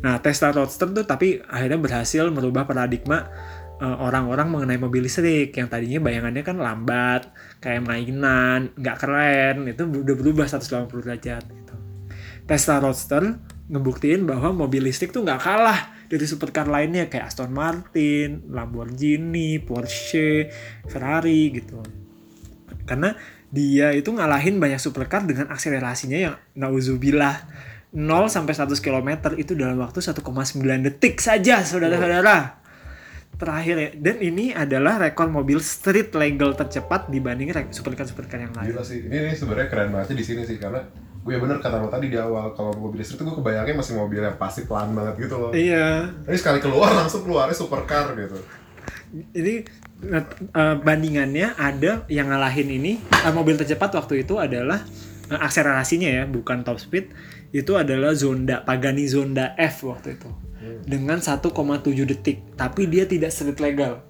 [0.04, 3.32] Nah, Tesla Roadster tuh tapi akhirnya berhasil merubah paradigma
[3.80, 7.32] eh, orang-orang mengenai mobil listrik yang tadinya bayangannya kan lambat,
[7.64, 11.76] kayak mainan, nggak keren, itu udah berubah 180 derajat gitu.
[12.46, 13.40] Tesla Roadster
[13.72, 20.50] ngebuktiin bahwa mobil listrik tuh nggak kalah dari supercar lainnya kayak Aston Martin, Lamborghini, Porsche,
[20.86, 21.82] Ferrari gitu.
[22.86, 23.14] Karena
[23.50, 27.48] dia itu ngalahin banyak supercar dengan akselerasinya yang nauzubillah
[27.96, 30.20] 0 sampai 100 km itu dalam waktu 1,9
[30.84, 32.60] detik saja saudara-saudara.
[33.36, 38.72] Terakhir ya, dan ini adalah rekor mobil street legal tercepat dibanding supercar-supercar yang lain.
[38.72, 39.04] Gila sih.
[39.04, 40.80] Ini, ini sebenarnya keren banget di sini sih karena
[41.26, 43.98] gue ya bener kata lo tadi di awal kalau mobil listrik tuh gue kebayangnya masih
[43.98, 45.50] mobil yang pasti pelan banget gitu loh.
[45.50, 48.38] Iya, Tapi sekali keluar langsung keluarnya supercar gitu.
[49.34, 49.66] ini
[50.06, 54.86] eh, bandingannya ada yang ngalahin ini eh, mobil tercepat waktu itu adalah
[55.28, 57.10] eh, akselerasinya ya bukan top speed
[57.50, 60.30] itu adalah Zonda Pagani Zonda F waktu itu
[60.86, 61.42] dengan 1,7
[62.06, 64.04] detik tapi dia tidak street legal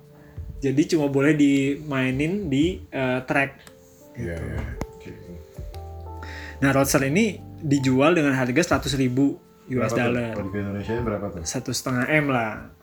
[0.60, 3.72] jadi cuma boleh dimainin di eh, track
[4.16, 4.60] Iya, iya.
[4.64, 4.85] Oke.
[6.66, 9.38] Nah, Roadster ini dijual dengan harga 100.000 ribu
[9.70, 10.34] US dollar.
[10.34, 11.46] Kalau di Indonesia berapa tuh?
[11.46, 12.74] Satu setengah M lah.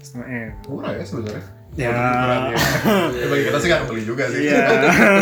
[0.00, 0.50] Setengah M.
[0.64, 1.44] Murah ya sebenarnya.
[1.76, 1.92] Ya.
[1.92, 2.56] Ukurannya.
[3.12, 4.40] Ya, bagi kita sih nggak beli juga sih.
[4.48, 4.64] Iya.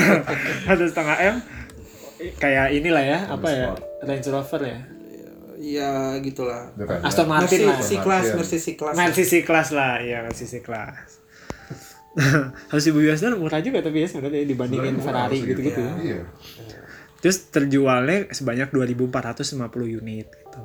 [0.71, 1.37] Satu setengah M.
[2.39, 3.67] Kayak inilah ya, apa ya?
[4.07, 4.79] Range Rover ya.
[5.59, 5.91] ya
[6.23, 7.31] gitulah Itu Aston ya.
[7.35, 7.79] Martin lah.
[7.83, 7.99] Class
[8.31, 8.39] Martin.
[8.39, 11.19] Mercy class Mercy C class lah, iya Mercy C class.
[12.71, 15.83] Harus ribu US dollar murah juga tapi ya sebenarnya dibandingin Ferrari gitu-gitu.
[15.83, 15.95] ya.
[15.99, 16.23] Iya.
[17.19, 20.61] Terus terjualnya sebanyak 2.450 unit gitu.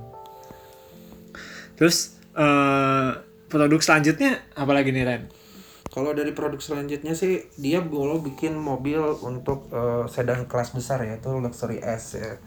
[1.77, 3.11] Terus eh,
[3.49, 5.23] produk selanjutnya apa lagi nih Ren?
[5.93, 11.17] Kalau dari produk selanjutnya sih dia mau bikin mobil untuk eh, sedan kelas besar ya
[11.17, 12.37] itu luxury S ya.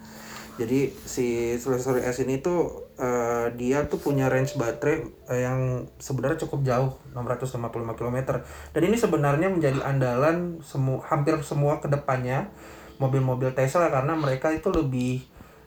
[0.57, 5.03] Jadi si luxury S ini tuh eh, dia tuh punya range baterai
[5.35, 8.19] yang sebenarnya cukup jauh 655 km
[8.71, 12.51] dan ini sebenarnya menjadi andalan semua hampir semua ke depannya
[12.99, 15.23] mobil-mobil Tesla karena mereka itu lebih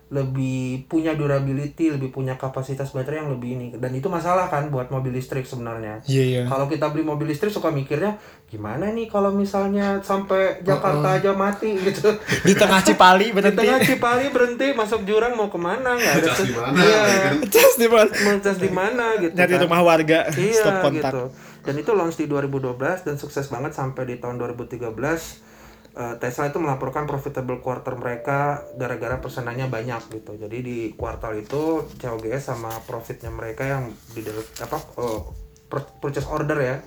[0.09, 4.89] lebih punya durability, lebih punya kapasitas baterai yang lebih ini dan itu masalah kan buat
[4.89, 6.01] mobil listrik sebenarnya.
[6.03, 6.41] Iya iya.
[6.43, 11.77] Kalau kita beli mobil listrik suka mikirnya gimana nih kalau misalnya sampai Jakarta aja mati
[11.85, 12.09] gitu.
[12.41, 13.61] Di tengah Cipali Di berhenti.
[13.61, 17.17] tengah Cipali berhenti masuk jurang mau ke mana nggak ada Cas di mana, Iya, ya
[17.21, 17.33] kan?
[17.45, 18.09] Terus di mana?
[18.09, 19.33] mau cas di mana gitu.
[19.37, 19.61] Nyari kan.
[19.61, 21.13] rumah warga, Iya stop kontak.
[21.13, 21.23] gitu.
[21.59, 24.89] Dan itu launch di 2012 dan sukses banget sampai di tahun 2013.
[25.91, 28.39] Eh, Tesla itu melaporkan profitable quarter mereka
[28.73, 30.37] gara-gara pesanannya banyak gitu.
[30.37, 31.61] Jadi di kuartal itu
[31.93, 34.21] COGS sama profitnya mereka yang di
[34.57, 34.77] apa
[35.65, 36.77] per- purchase order ya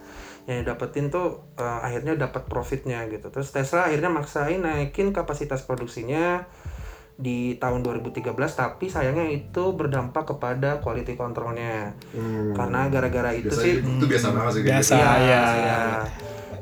[0.43, 3.29] yang didapetin tuh eh, akhirnya dapat profitnya gitu.
[3.29, 6.47] Terus Tesla akhirnya maksain naikin kapasitas produksinya
[7.13, 12.51] di tahun 2013 tapi sayangnya itu berdampak kepada quality controlnya Hmm.
[12.53, 14.95] karena gara-gara itu Biasa sih itu biasa banget sih Biasa.
[14.95, 15.07] gitu.
[15.21, 15.83] Iya, ya.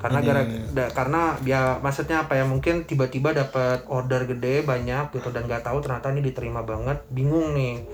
[0.00, 0.02] Iya.
[0.08, 5.28] Karena gara da- karena dia maksudnya apa ya mungkin tiba-tiba dapat order gede banyak gitu
[5.28, 7.84] dan nggak tahu ternyata ini diterima banget bingung nih.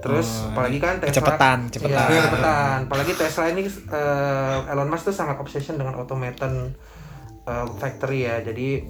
[0.00, 2.08] Terus apalagi kan Tesla Kecepatan, cepetan.
[2.08, 2.78] Iya, cepetan.
[2.88, 6.72] Apalagi Tesla ini eh, Elon Musk tuh sangat obsession dengan automaton
[7.44, 8.40] eh, factory ya.
[8.40, 8.80] Jadi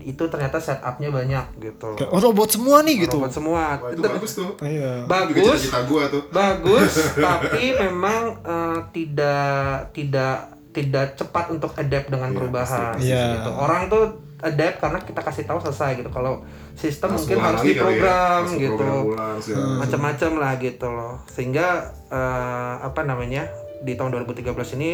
[0.00, 1.96] itu ternyata setupnya banyak gitu.
[2.08, 3.20] Oh, robot semua nih gitu.
[3.20, 3.76] Robot semua.
[3.76, 4.56] Wah, itu bagus tuh.
[4.60, 5.04] Iya.
[5.04, 5.60] Bagus.
[5.60, 6.22] cita-cita gua tuh.
[6.32, 6.92] bagus
[7.28, 13.06] tapi memang eh, tidak tidak tidak cepat untuk adapt dengan Iya, perubahan pasti.
[13.06, 13.24] Iya.
[13.32, 13.50] gitu.
[13.54, 14.04] orang tuh
[14.36, 16.42] adapt karena kita kasih tahu selesai gitu kalau
[16.74, 17.68] sistem Langsung mungkin harus ya.
[17.70, 19.34] diprogram Langsung gitu program
[19.78, 21.66] macam-macam lah gitu loh sehingga
[22.08, 23.48] eh, apa namanya
[23.80, 24.90] di tahun 2013 ini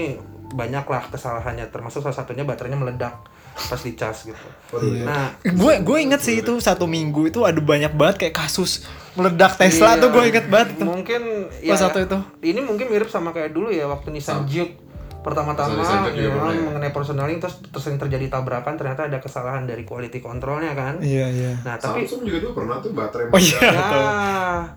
[0.50, 3.14] banyaklah kesalahannya termasuk salah satunya baterainya meledak
[3.50, 7.90] pas dicas gitu Waduh, nah Gue gue inget sih itu satu minggu itu ada banyak
[7.92, 10.00] banget kayak kasus meledak Tesla Iya.
[10.00, 10.86] tuh gue inget banget tuh.
[10.86, 11.22] mungkin
[11.58, 12.18] ya Pas satu itu.
[12.44, 14.74] ini mungkin mirip sama kayak dulu ya waktu Nissan Juke
[15.20, 16.60] pertama-tama juga ya, ya.
[16.62, 21.26] mengenai personaling terus terus yang terjadi tabrakan ternyata ada kesalahan dari quality controlnya kan Iya
[21.28, 21.52] iya.
[21.60, 23.58] nah tapi Samsung juga dulu pernah tuh baterai Oh iya.
[23.60, 23.84] ya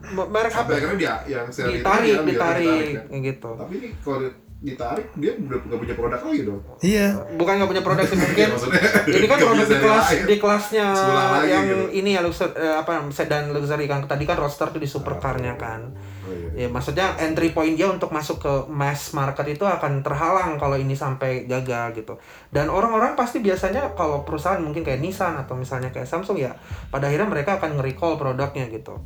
[0.09, 3.01] m- merek apa akhirnya dia yang seri ditarik dia ditarik ya.
[3.05, 4.19] kayak gitu Tapi ini kalau
[4.59, 6.59] ditarik dia udah nggak punya produk lagi dong.
[6.79, 7.07] Iya.
[7.35, 10.23] bukan nggak punya produk sih mungkin Maksudnya ini kan produk di kelas lain.
[10.23, 11.83] di kelasnya Sebelah lagi yang gitu.
[11.93, 15.81] ini ya luxury eh, apa sedan luxury kan tadi kan roadster tuh di supercarnya kan
[15.83, 16.22] Oh, iya.
[16.53, 20.93] Ya maksudnya entry point dia untuk masuk ke mass market itu akan terhalang kalau ini
[20.93, 22.13] sampai gagal gitu.
[22.53, 26.53] Dan orang-orang pasti biasanya kalau perusahaan mungkin kayak Nissan atau misalnya kayak Samsung ya
[26.93, 29.01] pada akhirnya mereka akan nge-recall produknya gitu.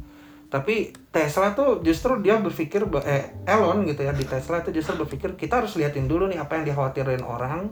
[0.51, 5.39] Tapi Tesla tuh justru dia berpikir eh Elon gitu ya di Tesla itu justru berpikir
[5.39, 7.71] kita harus liatin dulu nih apa yang dikhawatirin orang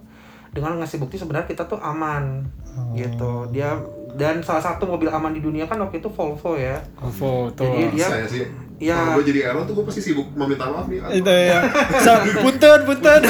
[0.55, 2.47] dengan ngasih bukti sebenarnya kita tuh aman
[2.95, 3.51] gitu.
[3.51, 3.75] Dia
[4.15, 6.79] dan salah satu mobil aman di dunia kan waktu itu Volvo ya.
[6.95, 7.67] Volvo tuh.
[7.67, 8.91] Jadi dia saya sih Ya.
[8.91, 11.63] kalau gue jadi Elon tuh gue pasti sibuk meminta maaf nih itu ya.
[12.43, 13.21] Punten punten.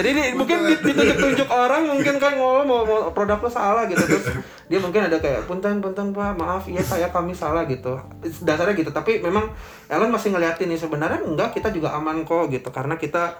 [0.00, 4.00] Jadi di, mungkin di- ditunjuk-tunjuk orang mungkin kan mau, mau, mau produk lo salah gitu.
[4.00, 4.32] Terus
[4.72, 8.00] dia mungkin ada kayak punten punten pak maaf iya saya kami salah gitu.
[8.24, 8.88] Dasarnya gitu.
[8.88, 9.52] Tapi memang
[9.92, 12.72] Elon masih ngeliatin nih sebenarnya enggak kita juga aman kok gitu.
[12.72, 13.36] Karena kita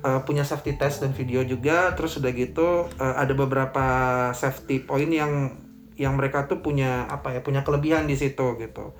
[0.00, 1.92] eh, punya safety test dan video juga.
[2.00, 3.86] Terus udah gitu eh, ada beberapa
[4.32, 5.52] safety point yang
[5.98, 8.94] yang mereka tuh punya apa ya punya kelebihan di situ gitu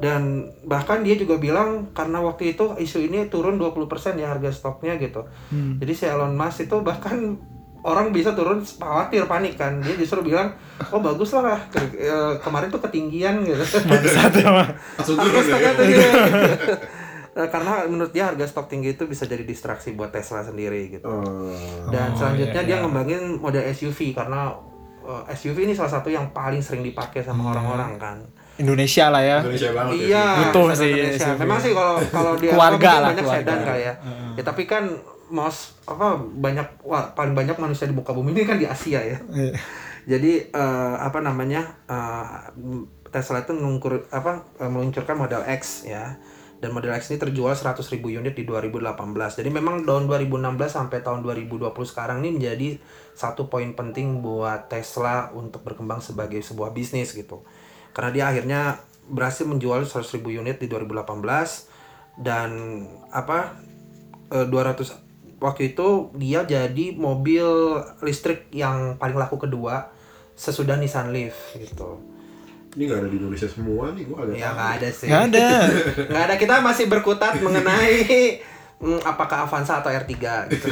[0.00, 0.22] dan
[0.64, 3.84] bahkan dia juga bilang karena waktu itu isu ini turun 20%
[4.16, 5.22] ya harga stoknya gitu.
[5.76, 7.36] Jadi si Elon Musk itu bahkan
[7.80, 9.76] orang bisa turun khawatir panik kan.
[9.78, 10.52] Dia justru bilang,
[10.88, 11.56] "Oh, bagus lah.
[11.66, 15.70] Ke- eh, kemarin tuh ketinggian gitu." Langsung harga stoknya ya.
[15.72, 16.08] tuh dia.
[17.30, 21.06] Nah, karena menurut dia harga stok tinggi itu bisa jadi distraksi buat Tesla sendiri gitu.
[21.06, 21.54] Oh.
[21.88, 22.82] Dan Oh, selanjutnya iya, dia iya.
[22.82, 24.50] ngembangin model SUV karena
[25.24, 28.16] eh, SUV ini salah satu yang paling sering dipakai sama orang-orang kan.
[28.56, 29.38] Indonesia lah ya.
[29.40, 30.04] Indonesia banget ya.
[30.04, 31.28] Iya, Butuh sih, Indonesia.
[31.32, 31.38] SUV.
[31.40, 33.40] Memang sih kalau kalau di Keluarga lah, banyak keluarga.
[33.42, 33.94] sedan kali ya.
[34.36, 34.84] Ya tapi kan
[35.30, 39.18] most apa banyak wah paling banyak manusia di muka bumi ini kan di Asia ya.
[39.30, 39.54] Iya.
[40.06, 42.26] Jadi eh, apa namanya eh,
[43.10, 46.14] Tesla itu mengukur apa meluncurkan model X ya
[46.60, 48.92] dan model X ini terjual 100.000 unit di 2018
[49.40, 52.68] jadi memang tahun 2016 sampai tahun 2020 sekarang ini menjadi
[53.16, 57.42] satu poin penting buat Tesla untuk berkembang sebagai sebuah bisnis gitu
[57.96, 58.60] karena dia akhirnya
[59.08, 62.50] berhasil menjual 100.000 unit di 2018 dan
[63.10, 63.56] apa
[64.30, 69.88] eh, 200 waktu itu dia jadi mobil listrik yang paling laku kedua
[70.36, 72.09] sesudah Nissan Leaf gitu.
[72.70, 74.54] Ini nggak ada di Indonesia semua nih, gue agak Ya tahu.
[74.54, 75.06] nggak ada sih.
[75.10, 75.48] Nggak ada.
[76.10, 76.34] Nggak ada.
[76.38, 77.98] Kita masih berkutat mengenai
[78.78, 80.14] mm, apakah Avanza atau R3
[80.48, 80.66] gitu.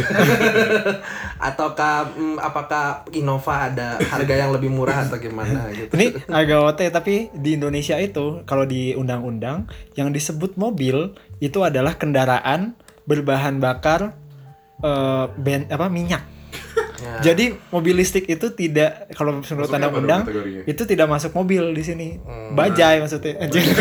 [1.50, 5.90] Ataukah mm, apakah Innova ada harga yang lebih murah atau gimana gitu.
[5.90, 11.98] Ini agak OT tapi di Indonesia itu kalau di undang-undang yang disebut mobil itu adalah
[11.98, 14.14] kendaraan berbahan bakar
[14.80, 16.22] eh, ben apa minyak.
[16.98, 17.30] Ya.
[17.30, 20.62] Jadi mobil listrik itu tidak kalau menurut undang-undang kategorinya?
[20.66, 22.08] itu tidak masuk mobil di sini.
[22.18, 22.58] Hmm.
[22.58, 23.38] Bajai maksudnya.
[23.38, 23.62] Anjir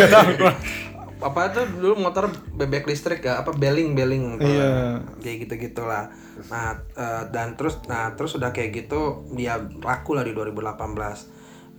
[1.18, 5.02] apa tuh dulu motor bebek listrik ya apa beling beling Iya.
[5.18, 6.14] kayak gitu gitulah
[6.54, 10.78] nah eh, dan terus nah terus udah kayak gitu dia laku lah di 2018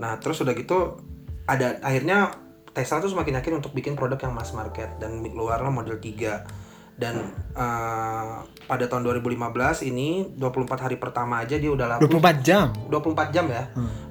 [0.03, 0.99] nah terus udah gitu
[1.47, 2.35] ada akhirnya
[2.75, 6.58] Tesla tuh semakin yakin untuk bikin produk yang mass market dan keluarlah model 3
[6.99, 8.35] dan eh,
[8.67, 12.67] pada tahun 2015 ini 24 hari pertama aja dia udah laku 24 jam.
[12.91, 13.65] 24 jam ya.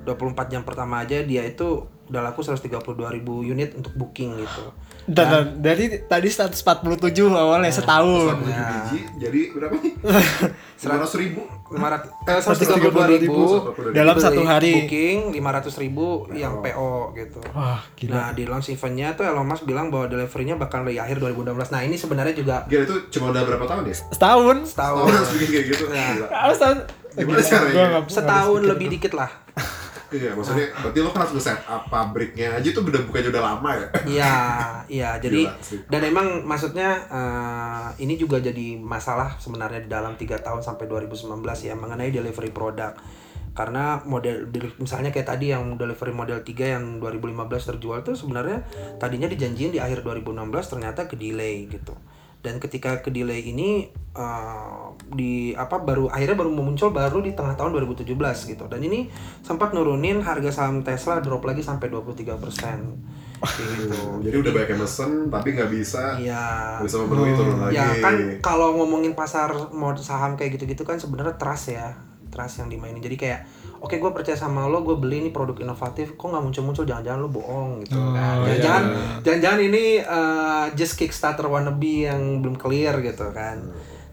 [0.08, 2.74] 24 jam pertama aja dia itu udah laku 132.000
[3.46, 4.64] unit untuk booking gitu.
[5.04, 6.60] Dan, dan dari tadi 147
[7.30, 8.36] awalnya setahun.
[8.38, 9.94] 147 biji, jadi berapa nih?
[10.84, 11.42] 100 ribu.
[11.68, 14.72] 500 eh 132.000 Dalam dibeli satu hari.
[14.78, 15.92] booking 500.000
[16.34, 17.40] yang PO gitu.
[17.52, 18.12] Wah, gila.
[18.14, 21.44] Nah, di launch eventnya tuh Elon Musk bilang bahwa delivery-nya bakal di akhir 2016.
[21.70, 23.96] Nah, ini sebenarnya juga Gila itu cuma udah berapa tahun ya?
[24.12, 24.58] Setahun.
[24.66, 25.84] setahun Tahun harus bikin kayak gitu.
[25.88, 26.28] Gila.
[26.30, 26.78] Ah, setahun.
[27.14, 29.32] Gimana Gila, nggak- setahun lebih dikit lah.
[30.08, 33.70] Iya, maksudnya berarti lo kan harus nge-set up pabriknya aja tuh udah bukannya udah lama
[33.76, 33.88] ya?
[34.08, 34.36] Iya,
[35.00, 35.10] iya.
[35.20, 35.80] Jadi Gila sih.
[35.92, 41.44] dan emang maksudnya eh, ini juga jadi masalah sebenarnya di dalam tiga tahun sampai 2019
[41.68, 42.96] ya mengenai delivery produk.
[43.52, 48.62] Karena model misalnya kayak tadi yang delivery model 3 yang 2015 terjual tuh sebenarnya
[49.02, 50.46] tadinya dijanjiin di akhir 2016
[50.78, 51.98] ternyata ke delay gitu.
[52.48, 57.60] Dan ketika ke delay ini eh, di apa baru akhirnya baru muncul baru di tengah
[57.60, 58.08] tahun 2017
[58.48, 58.64] gitu.
[58.72, 59.12] Dan ini
[59.44, 62.40] sempat nurunin harga saham Tesla drop lagi sampai 23%.
[63.38, 64.02] Kayak gitu.
[64.24, 67.76] Jadi udah banyak yang mesen tapi nggak bisa nggak bisa memenuhi turun lagi.
[67.76, 72.00] Ya kan kalau ngomongin pasar mod saham kayak gitu-gitu kan sebenarnya trust ya,
[72.32, 73.04] trust yang dimainin.
[73.04, 73.46] Jadi kayak
[73.80, 77.30] oke gue percaya sama lo, gue beli ini produk inovatif, kok nggak muncul-muncul, jangan-jangan lo
[77.30, 78.44] bohong gitu Oh, kan.
[78.44, 78.58] iya.
[78.58, 78.84] Jangan-jangan,
[79.22, 83.62] jangan-jangan ini uh, just Kickstarter wannabe yang belum clear gitu kan.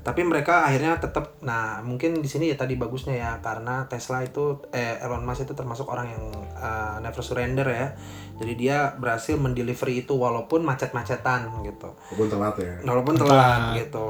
[0.00, 4.60] Tapi mereka akhirnya tetap, nah mungkin di sini ya tadi bagusnya ya karena Tesla itu,
[4.68, 6.24] eh Elon Musk itu termasuk orang yang
[6.54, 7.96] uh, never surrender ya.
[8.34, 12.74] Jadi dia berhasil mendelivery itu walaupun macet-macetan gitu Walaupun telat ya.
[12.82, 14.06] walaupun telat gitu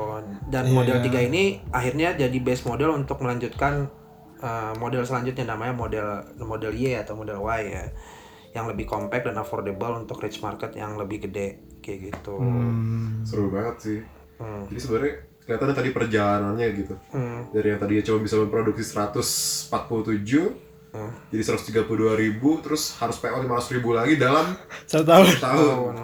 [0.48, 0.72] dan Iya.
[0.72, 3.86] model 3 ini akhirnya jadi base model untuk melanjutkan
[4.44, 6.06] uh, model selanjutnya namanya model
[6.44, 7.84] model Y atau model Y ya
[8.54, 13.24] yang lebih compact dan affordable untuk rich market yang lebih gede kayak gitu Hmm.
[13.24, 13.98] Seru banget sih.
[14.38, 14.68] Hmm.
[14.68, 16.94] Jadi sebenarnya kelihatan tadi perjalanannya gitu.
[17.10, 17.50] Hmm.
[17.50, 21.10] Dari yang tadinya cuma bisa memproduksi 147 Hmm.
[21.26, 24.54] jadi 132 ribu terus harus PO 500 ribu lagi dalam
[24.86, 25.26] Satu tahun.
[25.26, 25.94] setahun.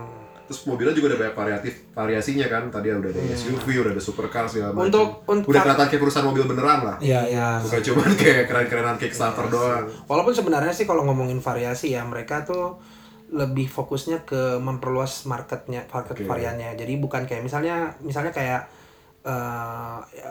[0.51, 2.63] Terus mobilnya juga ada banyak variatif variasinya kan.
[2.67, 4.83] Tadi udah ada SUV, udah ada supercar segala macam.
[4.83, 4.87] Hmm.
[4.91, 6.97] Untuk- untuk- udah kelihatan kayak perusahaan mobil beneran lah.
[6.99, 7.49] Iya, Iya.
[7.63, 9.87] Bukan cuma kayak keren-kerenan Kickstarter doang.
[10.11, 12.83] Walaupun sebenarnya sih kalau ngomongin variasi ya mereka tuh
[13.31, 16.27] lebih fokusnya ke memperluas marketnya, market Oke.
[16.27, 16.75] variannya.
[16.75, 18.67] Jadi bukan kayak misalnya misalnya kayak
[19.23, 20.31] eh, ya,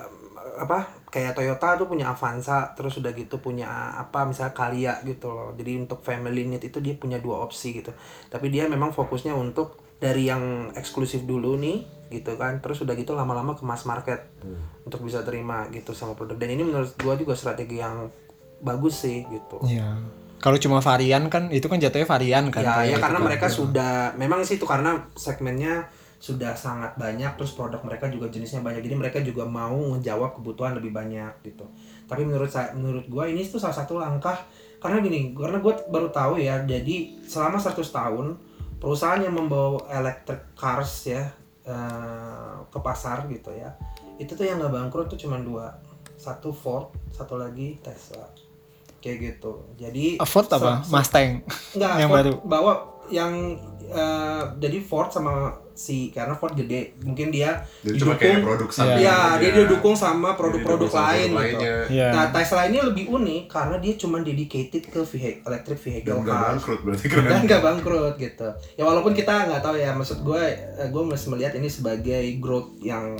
[0.60, 5.50] apa kayak Toyota tuh punya Avanza, terus udah gitu punya apa misalnya Calya gitu loh.
[5.56, 7.94] Jadi untuk family need itu dia punya dua opsi gitu.
[8.28, 12.64] Tapi dia memang fokusnya untuk dari yang eksklusif dulu nih gitu kan.
[12.64, 14.32] Terus udah gitu lama-lama ke mass market
[14.88, 16.40] untuk bisa terima gitu sama produk.
[16.40, 18.08] Dan ini menurut gua juga strategi yang
[18.64, 19.60] bagus sih gitu.
[19.68, 20.00] Iya.
[20.40, 22.64] Kalau cuma varian kan itu kan jatuhnya varian kan.
[22.64, 23.28] ya ya gitu karena kan.
[23.28, 28.64] mereka sudah memang sih itu karena segmennya sudah sangat banyak terus produk mereka juga jenisnya
[28.64, 28.84] banyak.
[28.84, 31.68] Jadi mereka juga mau menjawab kebutuhan lebih banyak gitu.
[32.08, 34.40] Tapi menurut saya menurut gua ini tuh salah satu langkah.
[34.80, 38.40] Karena gini karena gue baru tahu ya jadi selama 100 tahun
[38.80, 41.30] perusahaan yang membawa electric cars ya
[41.68, 43.76] eh, ke pasar gitu ya
[44.20, 45.80] itu tuh yang nggak bangkrut tuh cuma dua
[46.20, 48.28] satu Ford satu lagi Tesla
[49.00, 50.84] kayak gitu jadi Ford apa?
[50.92, 51.40] Mustang.
[51.76, 52.34] Yang Ford baru.
[52.44, 52.74] bawa
[53.10, 53.34] yang
[53.92, 55.34] eh, jadi Ford sama
[55.74, 59.16] si karena Ford gede mungkin dia Jadi cuma kayak produk Iya, aja.
[59.38, 61.56] dia didukung sama produk-produk sama lain produk gitu.
[61.56, 61.76] lainnya.
[61.88, 62.08] Iya.
[62.12, 66.40] Nah, Tesla ini lebih unik karena dia cuma dedicated ke vehicle, electric vehicle Dan nggak
[66.46, 67.24] bangkrut berarti kan.
[67.24, 68.48] dan nggak bangkrut gitu.
[68.76, 70.44] Ya walaupun kita nggak tahu ya, maksud gue,
[70.86, 73.16] gue masih melihat ini sebagai growth yang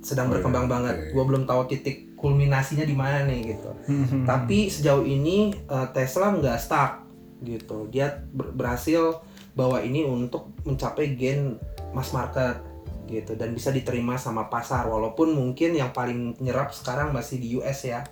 [0.00, 0.94] sedang Oh, iya, berkembang banget.
[0.96, 1.10] oke.
[1.12, 3.70] Gue belum tahu titik kulminasinya di mana nih gitu.
[3.86, 4.22] Mhm.
[4.22, 7.06] Tapi sejauh ini eh, Tesla nggak stuck
[7.38, 7.86] gitu.
[7.86, 9.22] Dia ber- berhasil
[9.56, 11.56] bawa ini untuk mencapai gain
[11.96, 12.60] mass market
[13.08, 17.88] gitu dan bisa diterima sama pasar walaupun mungkin yang paling nyerap sekarang masih di US
[17.88, 18.04] ya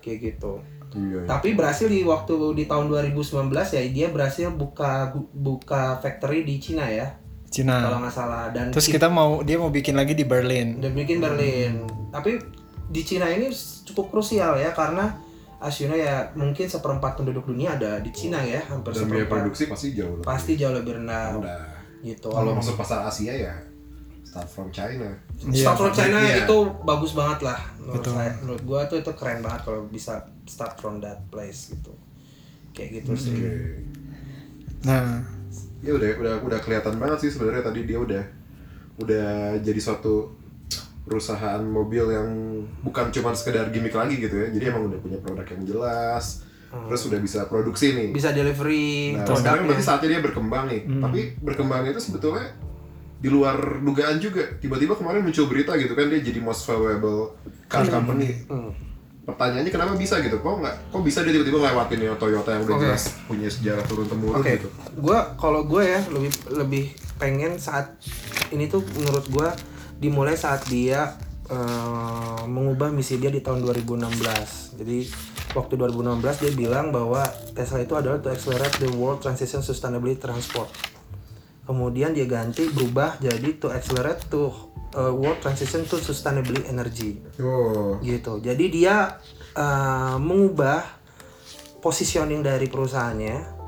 [0.00, 0.64] kayak gitu.
[0.96, 1.28] Iya.
[1.28, 6.88] Tapi berhasil di waktu di tahun 2019 ya dia berhasil buka buka factory di Cina
[6.88, 7.12] ya
[7.52, 7.84] Cina.
[7.84, 10.80] kalau nggak salah dan Terus kita mau dia mau bikin lagi di Berlin.
[10.80, 11.84] udah bikin Berlin.
[12.08, 12.40] Tapi
[12.88, 13.52] di Cina ini
[13.84, 15.27] cukup krusial ya karena
[15.58, 19.26] as you know ya mungkin seperempat penduduk dunia ada di Cina ya hampir Dan biaya
[19.26, 19.34] seperempat.
[19.34, 20.24] produksi pasti jauh lebih.
[20.24, 21.66] Pasti jauh lebih rendah rendah.
[22.00, 22.28] gitu.
[22.28, 23.54] Kalau masuk pasar Asia ya
[24.22, 25.08] start from China.
[25.40, 25.64] Iya.
[25.64, 26.44] Start from China Iya.
[26.44, 28.12] itu bagus banget lah menurut Betul.
[28.14, 28.32] saya.
[28.38, 31.90] Menurut gua tuh itu keren banget kalau bisa start from that place gitu.
[32.70, 33.34] Kayak gitu sih.
[33.34, 33.52] Oke.
[34.84, 35.18] Nah,
[35.78, 38.22] Ya udah udah udah kelihatan banget sih sebenarnya tadi dia udah
[38.98, 40.26] udah jadi suatu
[41.08, 42.28] perusahaan mobil yang
[42.84, 44.48] bukan cuma sekedar gimmick lagi gitu ya.
[44.52, 46.44] Jadi emang udah punya produk yang jelas.
[46.68, 48.08] Terus udah bisa produksi nih.
[48.12, 50.84] Bisa delivery Nah, sekarang berarti saatnya dia berkembang nih.
[50.84, 52.52] Tapi berkembangnya itu sebetulnya
[53.18, 54.44] di luar dugaan juga.
[54.60, 57.34] Tiba-tiba kemarin muncul berita gitu kan dia jadi most valuable
[57.72, 58.44] car company.
[58.46, 58.70] Hmm.
[59.28, 60.40] Pertanyaannya kenapa bisa gitu?
[60.40, 60.76] Kok nggak?
[60.88, 62.84] Kok bisa dia tiba-tiba ngelewatin ya Toyota yang udah Oke.
[62.88, 64.68] jelas punya sejarah turun temurun Oke, gitu?
[65.04, 66.84] gua kalau gue ya lebih lebih
[67.20, 67.92] pengen saat
[68.48, 69.52] ini tuh menurut gua
[69.98, 71.18] dimulai saat dia
[71.50, 74.78] eh, mengubah misi dia di tahun 2016.
[74.78, 74.98] Jadi
[75.52, 80.70] waktu 2016 dia bilang bahwa Tesla itu adalah to accelerate the world transition sustainability transport.
[81.68, 84.48] Kemudian dia ganti berubah jadi to accelerate to
[84.96, 88.40] uh, world transition to sustainability energy Oh, gitu.
[88.40, 89.20] Jadi dia
[89.52, 90.80] uh, mengubah
[91.84, 93.58] positioning dari perusahaannya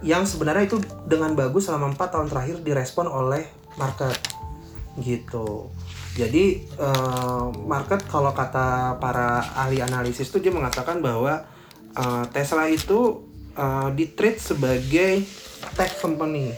[0.00, 3.44] yang sebenarnya itu dengan bagus selama empat tahun terakhir direspon oleh
[3.76, 4.16] market
[5.02, 5.72] gitu.
[6.14, 11.46] Jadi uh, market kalau kata para ahli analisis itu dia mengatakan bahwa
[11.96, 13.24] uh, Tesla itu
[13.56, 15.24] uh, di treat sebagai
[15.74, 16.52] tech company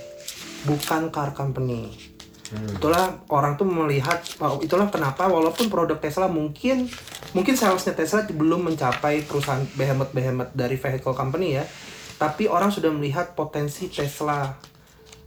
[0.66, 2.12] bukan car company.
[2.52, 4.20] Itulah orang tuh melihat
[4.60, 6.84] itulah kenapa walaupun produk Tesla mungkin
[7.32, 11.64] mungkin salesnya Tesla belum mencapai perusahaan behemoth-behemoth dari vehicle company ya,
[12.20, 14.52] tapi orang sudah melihat potensi Tesla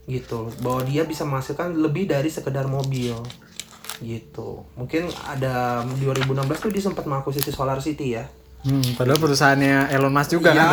[0.06, 3.14] gitu bahwa dia bisa menghasilkan lebih dari sekedar mobil
[3.98, 4.62] gitu.
[4.74, 8.26] Mungkin ada 2016 tuh dia sempat mengakuisisi Solar City ya.
[8.58, 10.66] hmm, padahal perusahaannya Elon Musk juga Iya,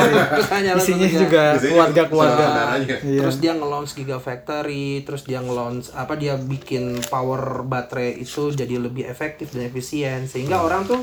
[0.43, 1.19] kan Elon Isinya Musk, ya.
[1.19, 2.46] juga keluarga-keluarga.
[2.80, 2.98] Iya.
[3.22, 9.06] Terus dia nge-launch Gigafactory, terus dia nge-launch apa dia bikin power baterai itu jadi lebih
[9.06, 10.67] efektif dan efisien sehingga Hmm.
[10.67, 11.00] orang tuh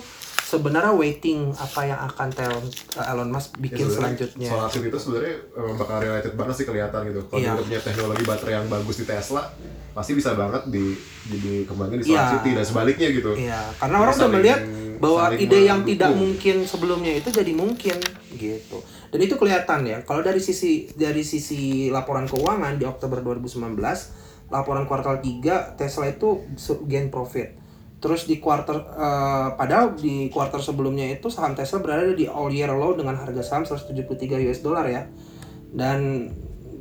[0.50, 4.48] sebenarnya waiting apa yang akan Tel- Elon Musk Ya, bikin sebenarnya selanjutnya.
[4.50, 7.20] Solar City itu sebenarnya emang bakal related banget sih kelihatan gitu.
[7.24, 9.42] Kalau dia punya teknologi baterai yang bagus di Tesla,
[9.90, 10.84] pasti bisa banget di
[11.28, 12.30] jadi kembangin di Solar.
[12.34, 13.30] City dan sebaliknya gitu.
[13.32, 14.60] Iya, karena orang udah Saling- melihat
[15.00, 15.92] bahwa ide yang mendukung.
[15.96, 17.96] tidak mungkin sebelumnya itu jadi mungkin
[18.32, 18.78] gitu.
[19.08, 19.98] Dan itu kelihatan ya.
[20.02, 23.78] Kalau dari sisi dari sisi laporan keuangan di Oktober 2019,
[24.48, 26.42] laporan kuartal 3 Tesla itu
[26.84, 27.59] gain profit.
[28.00, 32.72] Terus di quarter eh, padahal di quarter sebelumnya itu saham Tesla berada di all year
[32.72, 35.04] low dengan harga saham 173 US dollar ya.
[35.70, 36.26] Dan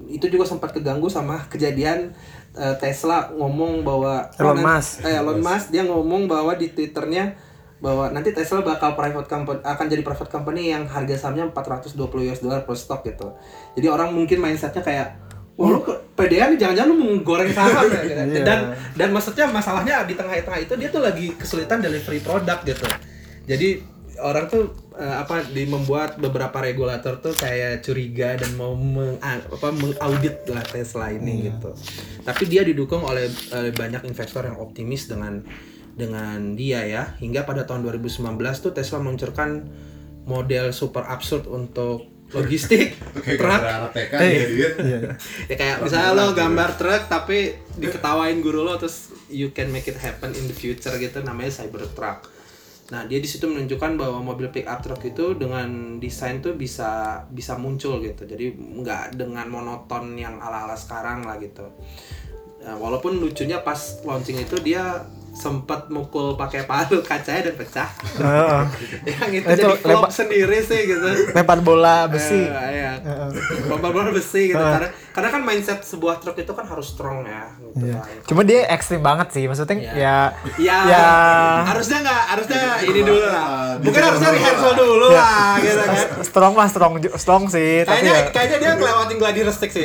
[0.09, 2.15] itu juga sempat keganggu sama kejadian
[2.55, 5.05] eh, Tesla ngomong bahwa Elon Musk.
[5.05, 7.35] eh, Elon Musk dia ngomong bahwa di twitternya
[7.79, 11.95] bahwa nanti Tesla bakal private company akan jadi private company yang harga sahamnya 420
[12.27, 13.35] US dollar per stock gitu.
[13.75, 15.28] Jadi orang mungkin mindsetnya kayak
[15.59, 18.23] Wah lu ke- pedean jangan-jangan lu menggoreng saham ya gitu.
[18.39, 18.43] Iya.
[18.47, 18.59] Dan
[18.95, 22.87] dan maksudnya masalahnya di tengah-tengah itu dia tuh lagi kesulitan delivery produk gitu.
[23.43, 29.19] Jadi orang tuh eh, apa di membuat beberapa regulator tuh kayak curiga dan mau meng,
[29.23, 31.71] apa mengaudit lah Tesla ini gitu.
[32.23, 35.43] Tapi dia didukung oleh eh, banyak investor yang optimis dengan
[35.99, 38.23] dengan dia ya hingga pada tahun 2019
[38.63, 39.67] tuh Tesla meluncurkan
[40.23, 42.93] model super absurd untuk logistik
[43.25, 43.61] Kayak truk
[43.95, 44.69] TK Eh, dia dia.
[44.77, 44.99] Iya.
[45.49, 49.97] ya kayak misalnya lo gambar truk tapi diketawain guru lo terus you can make it
[49.97, 52.29] happen in the future gitu namanya Cybertruck.
[52.89, 57.21] Nah dia di situ menunjukkan bahwa mobil pick up truck itu dengan desain tuh bisa
[57.29, 58.25] bisa muncul gitu.
[58.25, 61.69] Jadi nggak dengan monoton yang ala ala sekarang lah gitu.
[62.59, 67.89] Nah, walaupun lucunya pas launching itu dia sempat mukul pakai palu kacanya dan pecah.
[68.15, 68.61] Heeh.
[69.11, 71.09] yang itu, Itu jadi flop lempar- sendiri sih gitu.
[71.31, 72.91] lempar bola besi Eh, iya.
[73.63, 74.57] Lempar-lempar besi gitu.
[74.57, 74.73] Heeh.
[74.75, 77.51] Karena karena kan mindset sebuah truk itu kan harus strong ya.
[77.53, 77.85] Gitu.
[77.85, 77.99] Iya.
[77.99, 78.25] kan.
[78.25, 79.93] Cuma dia ekstrim banget sih, maksudnya Iya.
[79.93, 80.17] ya
[80.59, 81.07] Ya, Ya.
[81.65, 83.35] harusnya nggak, harusnya ini dulu lah.
[83.39, 84.77] Ah, Bukan dicoba harusnya dulu rehearsal lah.
[84.77, 85.95] dulu lah, gitu kan.
[86.21, 89.83] strong mah strong strong sih, tapi Kayaknya, ya kayaknya dia ngelewatin gladi stick sih.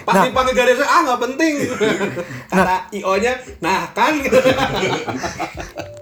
[0.00, 0.24] Pas Nah.
[0.24, 1.54] dipanggil gladi stick, ah nggak penting.
[2.50, 4.38] Kata IO-nya, nah kan gitu.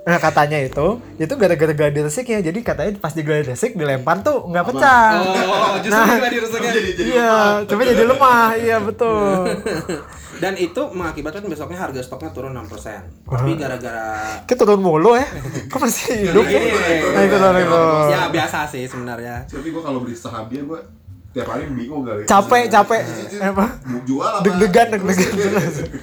[0.03, 2.41] Nah katanya itu, itu gara-gara gladi resik ya.
[2.41, 5.21] Jadi katanya pas di gladi resik dilempar tuh nggak pecah.
[5.21, 6.73] Oh, justru Nah, gladi sticknya.
[6.73, 7.35] Jadi jadi Iya,
[7.69, 8.49] coba jadi lemah.
[8.57, 9.45] Iya betul.
[10.43, 13.27] Dan itu mengakibatkan besoknya harga stoknya turun 6%.
[13.27, 15.27] Tapi gara-gara Kita turun mulu ya.
[15.71, 16.47] Kok masih hidup?
[16.47, 16.61] Iya,
[17.13, 17.83] Nah, itu turun itu.
[18.09, 19.45] ya biasa sih sebenarnya.
[19.45, 20.81] Tapi gue kalau beli saham dia gue
[21.29, 22.25] tiap hari bingung kali.
[22.25, 23.03] Capek, capek.
[23.45, 23.77] Apa?
[23.85, 24.41] Mau jual apa?
[24.41, 25.29] Deg-degan, deg-degan.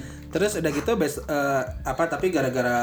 [0.36, 2.76] Terus udah gitu bes, eh, apa tapi gara-gara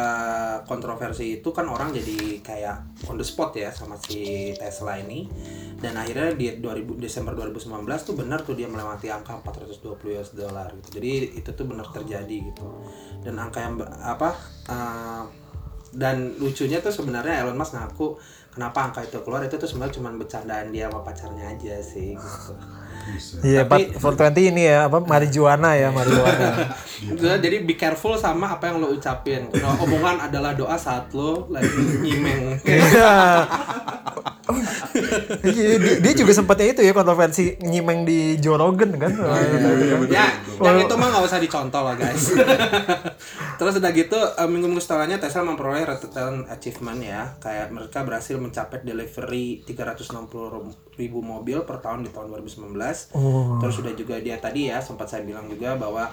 [0.64, 5.28] kontroversi itu kan orang jadi kayak on the spot ya sama si Tesla ini
[5.76, 9.84] dan akhirnya di 2000 Desember 2019 tuh benar tuh dia melewati angka 420
[10.16, 10.96] US dollar gitu.
[10.96, 12.64] Jadi itu tuh benar terjadi gitu.
[13.20, 14.32] Dan angka yang apa
[14.72, 15.24] eh,
[15.92, 18.16] dan lucunya tuh sebenarnya Elon Musk ngaku
[18.48, 22.56] kenapa angka itu keluar itu tuh sebenarnya cuma bercandaan dia sama pacarnya aja sih gitu.
[23.42, 26.70] Iya, Tapi- 420 ini ya, apa marijuana ya, marijuana.
[27.18, 29.50] Udah, jadi be careful sama apa yang lo ucapin.
[29.50, 32.62] Kalau omongan adalah doa saat lo lagi nyimeng.
[32.62, 33.14] Iya.
[35.42, 39.12] Iya, dia, dia juga sempatnya itu ya kontroversi nyimeng di Joe Rogan kan.
[40.10, 40.26] ya,
[40.60, 42.34] yang itu mah nggak usah dicontoh lah guys.
[43.58, 47.38] Terus udah gitu eh, minggu-minggu setelahnya Tesla memperoleh return achievement ya.
[47.38, 52.76] Kayak mereka berhasil mencapai delivery 360 ribu mobil per tahun di tahun 2019.
[53.62, 56.10] Terus udah juga dia tadi ya sempat saya bilang juga bahwa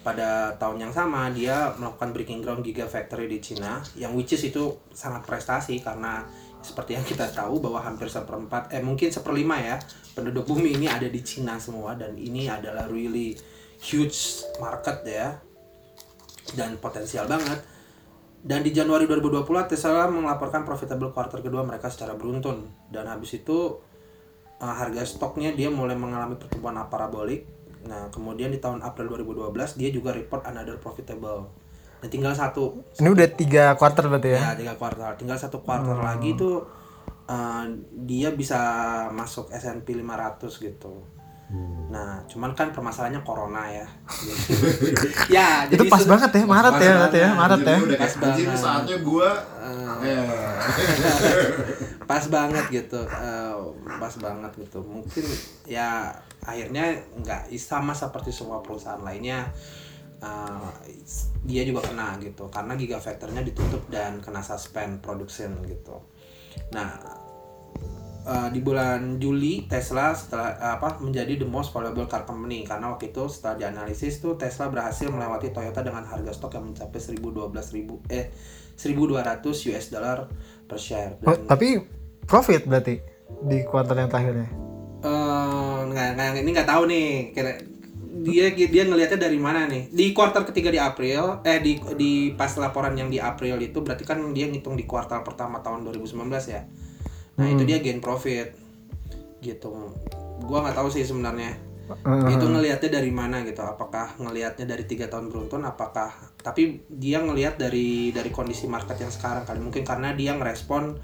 [0.00, 4.72] pada tahun yang sama dia melakukan breaking ground gigafactory di Cina yang which is itu
[4.96, 6.24] sangat prestasi karena
[6.64, 9.76] seperti yang kita tahu bahwa hampir seperempat eh mungkin seperlima ya
[10.16, 13.36] penduduk bumi ini ada di Cina semua dan ini adalah really
[13.80, 15.36] huge market ya
[16.54, 17.60] dan potensial banget.
[18.40, 22.72] Dan di Januari 2020 Tesla melaporkan profitable quarter kedua mereka secara beruntun.
[22.88, 23.76] Dan habis itu
[24.60, 27.48] uh, harga stoknya dia mulai mengalami pertumbuhan parabolik.
[27.80, 31.48] Nah, kemudian di tahun April 2012 dia juga report another profitable.
[32.00, 34.40] Dan tinggal satu Ini udah tiga quarter berarti ya.
[34.42, 36.64] ya tiga kuartal, tinggal satu kuartal lagi tuh
[37.26, 37.64] uh,
[38.00, 38.56] dia bisa
[39.10, 41.04] masuk S&P 500 gitu.
[41.90, 43.82] Nah, cuman kan permasalahannya corona ya.
[45.36, 47.30] ya, Itu pas sudah- banget ya, Maret pas ya berarti ya.
[47.34, 47.76] Maret Jadi ya.
[47.76, 48.54] udah kayak Pas banget.
[48.56, 49.28] saatnya gue
[50.06, 50.20] eh
[52.10, 53.54] pas banget gitu eh,
[54.02, 54.82] pas banget gitu.
[54.82, 55.22] Mungkin
[55.70, 56.10] ya
[56.42, 59.46] akhirnya nggak sama seperti semua perusahaan lainnya
[60.18, 60.70] eh,
[61.46, 62.50] dia juga kena gitu.
[62.50, 66.02] Karena gigafactornya ditutup dan kena suspend production gitu.
[66.74, 66.98] Nah
[68.26, 72.66] eh, di bulan Juli Tesla setelah apa menjadi the most valuable car company.
[72.66, 76.98] Karena waktu itu setelah dianalisis tuh Tesla berhasil melewati Toyota dengan harga stok yang mencapai
[76.98, 78.34] 1012.000 eh
[78.74, 80.26] 1200 US dollar
[80.66, 81.22] per share.
[81.22, 81.99] Oh, dan tapi
[82.30, 83.02] profit berarti
[83.42, 84.48] di kuartal yang terakhir ya.
[85.02, 87.52] eh, nggak nggak ini nggak tahu nih kira
[88.20, 89.88] dia dia ngelihatnya dari mana nih?
[89.88, 94.04] Di kuartal ketiga di April eh di di pas laporan yang di April itu berarti
[94.04, 96.62] kan dia ngitung di kuartal pertama tahun 2019 ya?
[97.40, 98.52] Nah itu dia gain profit.
[99.40, 99.72] Gitu.
[100.44, 101.56] Gua nggak tahu sih sebenarnya.
[102.28, 103.64] Itu ngelihatnya dari mana gitu?
[103.64, 105.64] Apakah ngelihatnya dari tiga tahun beruntun?
[105.64, 106.12] Apakah
[106.44, 109.64] tapi dia ngelihat dari dari kondisi market yang sekarang kali.
[109.64, 110.98] Mungkin karena dia ngerespon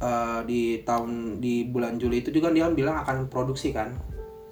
[0.00, 3.94] eh, di tahun di bulan Juli itu juga dia bilang akan produksi kan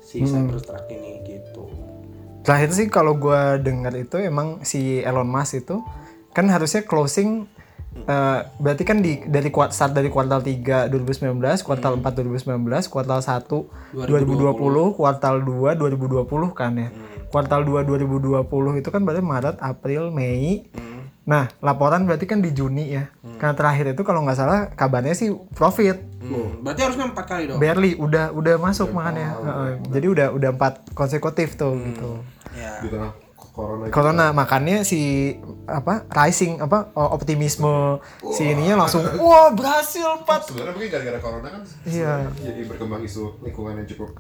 [0.02, 1.70] si Cybertruck ini gitu.
[2.42, 5.78] Terakhir sih kalau gua dengar itu emang si Elon Musk itu
[6.34, 7.46] kan harusnya closing
[8.08, 13.20] eh, berarti kan di dari kuart start dari kuartal 3 2019, kuartal 4 2019, kuartal
[13.22, 13.46] 1
[13.94, 16.90] 2020, kuartal 2 2020 kan ya.
[17.32, 20.68] Kuartal 2 2020 itu kan berarti Maret, April, Mei.
[21.22, 23.06] Nah, laporan berarti kan di Juni ya.
[23.38, 26.02] Karena terakhir itu kalau nggak salah kabarnya sih profit.
[26.18, 29.34] Hmm, berarti harusnya empat kali dong Barely udah udah masuk makanya.
[29.36, 29.70] Heeh.
[29.90, 32.22] Jadi udah udah empat konsekutif tuh gitu.
[32.52, 33.10] ya di tengah
[33.52, 33.92] corona gitu.
[33.92, 38.00] Corona makanya si apa rising apa optimisme
[38.30, 42.28] si ininya langsung wah berhasil empat sebenarnya mungkin gara-gara corona kan Iya.
[42.34, 44.10] jadi berkembang isu lingkungan yang cukup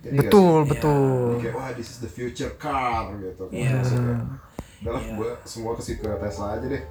[0.00, 3.72] nggak betul betul kayak wah this is the future car gitu kan Iya.
[3.78, 4.16] Maksudnya,
[4.84, 6.84] udah lah gua semua ke ke Tesla aja deh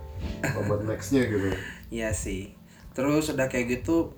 [0.66, 1.54] buat nextnya gitu
[1.88, 2.58] Iya sih.
[2.92, 4.18] Terus udah kayak gitu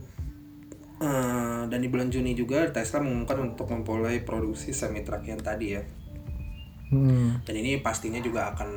[0.97, 5.75] eh, dan di bulan Juni juga Tesla mengumumkan untuk memulai produksi semi truck yang tadi
[5.75, 5.83] ya.
[6.85, 7.41] Hmm.
[7.41, 8.69] dan ini pastinya juga akan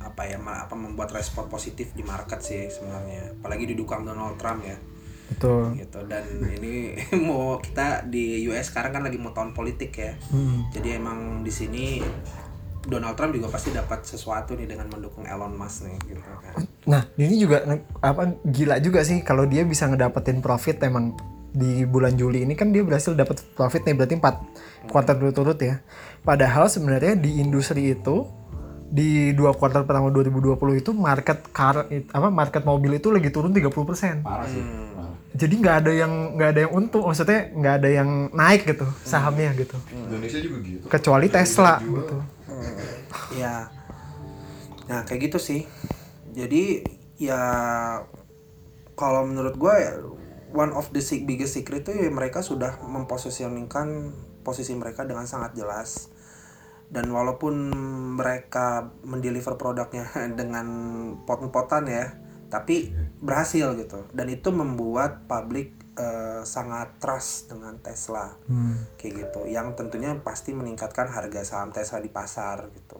[0.00, 4.64] apa ya ma- apa membuat respon positif di market sih sebenarnya apalagi didukung Donald Trump
[4.64, 4.80] ya
[5.28, 5.76] Betul.
[5.76, 6.96] gitu dan ini
[7.28, 10.72] mau kita di US sekarang kan lagi mau tahun politik ya Hmm.
[10.72, 12.00] jadi emang di sini
[12.82, 17.02] Donald Trump juga pasti dapat sesuatu nih dengan mendukung Elon Musk nih gitu kan Nah,
[17.14, 17.60] ini juga
[18.00, 21.12] apa gila juga sih kalau dia bisa ngedapetin profit emang
[21.50, 25.82] di bulan Juli ini kan dia berhasil dapat profit nih berarti 4 kuartal berturut ya.
[26.20, 28.24] Padahal sebenarnya di industri itu
[28.82, 33.52] di dua kuartal pertama 2020 itu market car it- apa market mobil itu lagi turun
[33.52, 34.24] 30%.
[34.24, 35.14] parah sih Hmm.
[35.30, 39.54] Jadi nggak ada yang nggak ada yang untung, maksudnya nggak ada yang naik gitu sahamnya
[39.54, 39.78] gitu.
[39.88, 42.02] Indonesia juga gitu Kecuali Tesla Jual.
[42.02, 42.16] gitu.
[43.34, 43.70] Ya.
[44.86, 45.66] Nah kayak gitu sih.
[46.30, 46.84] Jadi
[47.20, 47.42] ya
[48.94, 49.76] kalau menurut gue
[50.50, 56.10] one of the biggest secret itu ya mereka sudah memposisikan posisi mereka dengan sangat jelas.
[56.90, 57.70] Dan walaupun
[58.18, 60.66] mereka mendeliver produknya dengan
[61.22, 62.06] pot-potan ya
[62.50, 62.90] tapi
[63.22, 64.10] berhasil gitu.
[64.10, 68.32] Dan itu membuat publik eh, sangat trust dengan Tesla.
[68.48, 68.88] Hmm.
[68.96, 69.40] kayak gitu.
[69.44, 72.98] Yang tentunya pasti meningkatkan harga saham Tesla di pasar gitu.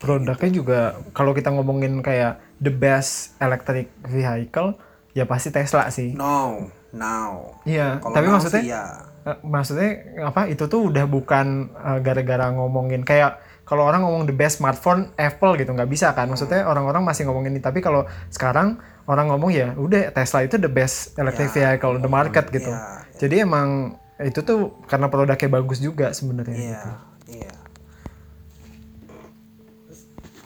[0.00, 0.80] Produknya juga
[1.12, 4.78] kalau kita ngomongin kayak the best electric vehicle
[5.12, 6.14] ya pasti Tesla sih.
[6.16, 7.60] no now.
[7.66, 8.84] Iya, Kalau tapi now maksudnya sih ya.
[9.20, 9.90] Eh, maksudnya
[10.24, 13.36] apa itu tuh udah bukan eh, gara-gara ngomongin kayak
[13.70, 16.26] kalau orang ngomong the best smartphone Apple gitu nggak bisa kan?
[16.26, 17.62] Maksudnya orang-orang masih ngomongin ini.
[17.62, 22.10] Tapi kalau sekarang orang ngomong ya udah Tesla itu the best electric vehicle on the
[22.10, 22.66] market gitu.
[22.66, 26.90] ya, jadi emang itu tuh karena produknya bagus juga sebenarnya iya gitu.
[27.38, 27.52] iya.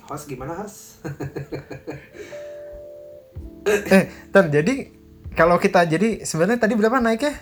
[0.04, 0.78] Host gimana host?
[3.64, 4.92] Eh Tan, jadi
[5.32, 7.32] kalau kita jadi sebenarnya tadi berapa naiknya?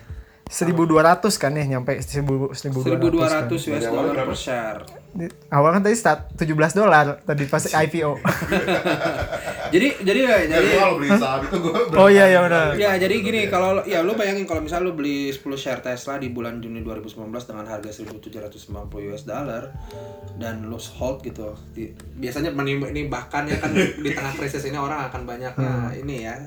[0.47, 2.23] 1200 kan ya nyampe 1000
[2.55, 3.51] 1200 kan.
[3.51, 5.02] 1200 US dollar per share
[5.53, 8.17] awal kan tadi start 17 dolar tadi pas IPO
[9.73, 12.77] jadi jadi ya jadi kalau beli saham itu gue oh iya ya benar.
[12.77, 16.29] Ya jadi gini kalau ya lu bayangin kalau misal lu beli 10 share Tesla di
[16.29, 18.69] bulan Juni 2019 dengan harga 1750
[19.09, 19.73] US dollar
[20.37, 21.57] dan lu hold gitu.
[21.73, 25.73] Di- biasanya menimba ini bahkan ya kan di tengah krisis ini orang akan banyak ya,
[25.97, 26.37] ini ya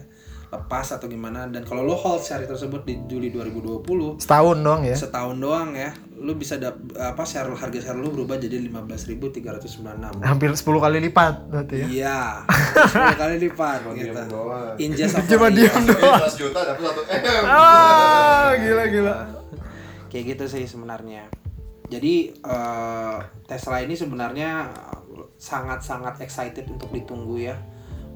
[0.47, 1.51] lepas atau gimana.
[1.51, 4.95] Dan kalau lu hold share tersebut di Juli 2020 setahun doang ya?
[4.95, 10.49] Setahun doang ya lu bisa dap, apa share harga share lu berubah jadi 15.396 hampir
[10.49, 11.87] 10 kali lipat berarti ya?
[11.93, 12.21] Iya
[12.89, 14.21] 10 kali lipat gitu.
[14.33, 14.75] doang.
[14.81, 16.33] in just Cuma diam years.
[16.33, 17.43] 15 juta dapat satu M.
[17.45, 19.15] Ah gila gila.
[20.09, 21.29] Kayak gitu sih sebenarnya.
[21.87, 24.73] Jadi eh, Tesla ini sebenarnya
[25.37, 27.57] sangat-sangat excited untuk ditunggu ya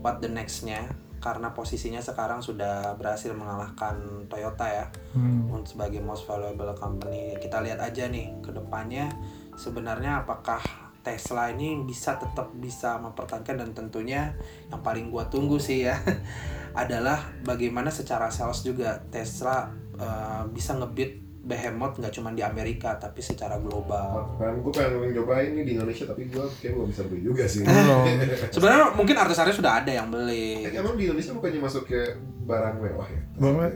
[0.01, 0.89] what the nextnya
[1.21, 3.95] karena posisinya sekarang sudah berhasil mengalahkan
[4.27, 5.51] Toyota ya Hmm.
[5.53, 9.11] untuk sebagai most valuable company kita lihat aja nih ke depannya
[9.55, 10.63] sebenarnya apakah
[11.01, 14.37] Tesla ini bisa tetap bisa mempertahankan dan tentunya
[14.69, 15.97] yang paling gua tunggu sih ya
[16.77, 23.19] adalah bagaimana secara sales juga Tesla eh, bisa ngebit behemoth nggak cuma di Amerika tapi
[23.19, 24.37] secara global.
[24.37, 27.65] Kan gue pengen nyobain nih di Indonesia tapi gue kayak belum bisa beli juga sih.
[28.55, 30.63] Sebenarnya mungkin artis-artis sudah ada yang beli.
[30.63, 32.01] Eh, Emang di Indonesia bukannya masuk ke
[32.43, 33.21] barang mewah ya?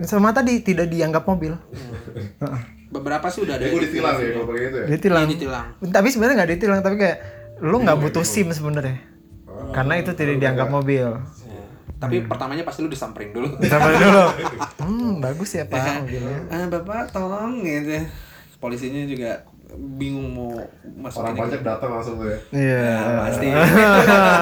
[0.05, 1.55] sama tadi tidak dianggap mobil
[2.91, 3.65] Beberapa sih udah ada.
[3.65, 4.87] Ya gue ditilang ya kalau pakai itu ya.
[4.87, 5.67] ditilang Iya, ditilang.
[5.89, 7.19] tapi sebenarnya nggak ditilang tapi kayak
[7.61, 8.99] lu nggak butuh SIM sebenarnya
[9.71, 11.07] karena itu tidak dianggap mobil
[12.05, 12.11] Ya.
[12.11, 13.49] Tapi pertamanya pasti lu disamperin dulu.
[13.73, 14.25] sampai dulu.
[14.85, 16.39] Hmm bagus ya pak mobilnya.
[16.53, 18.05] Ah bapak tolong gitu.
[18.61, 19.41] Polisinya juga
[19.75, 20.55] bingung mau
[21.01, 22.39] masuk Orang pajak datang langsung tuh ya.
[22.53, 22.95] iya.
[23.27, 23.49] Pasti.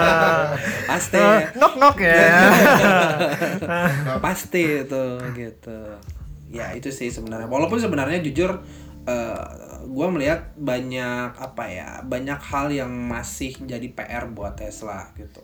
[0.90, 1.22] Pasti.
[1.56, 2.26] Knock knock ya.
[4.18, 5.04] Pasti itu
[5.38, 5.78] gitu.
[6.52, 7.46] Ya itu sih sebenarnya.
[7.46, 8.60] Walaupun sebenarnya jujur
[9.02, 15.42] eh gue melihat banyak apa ya banyak hal yang masih jadi PR buat Tesla gitu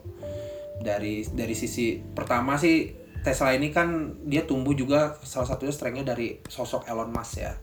[0.83, 6.39] dari dari sisi pertama sih Tesla ini kan dia tumbuh juga salah satunya strengthnya dari
[6.47, 7.55] sosok Elon Musk ya.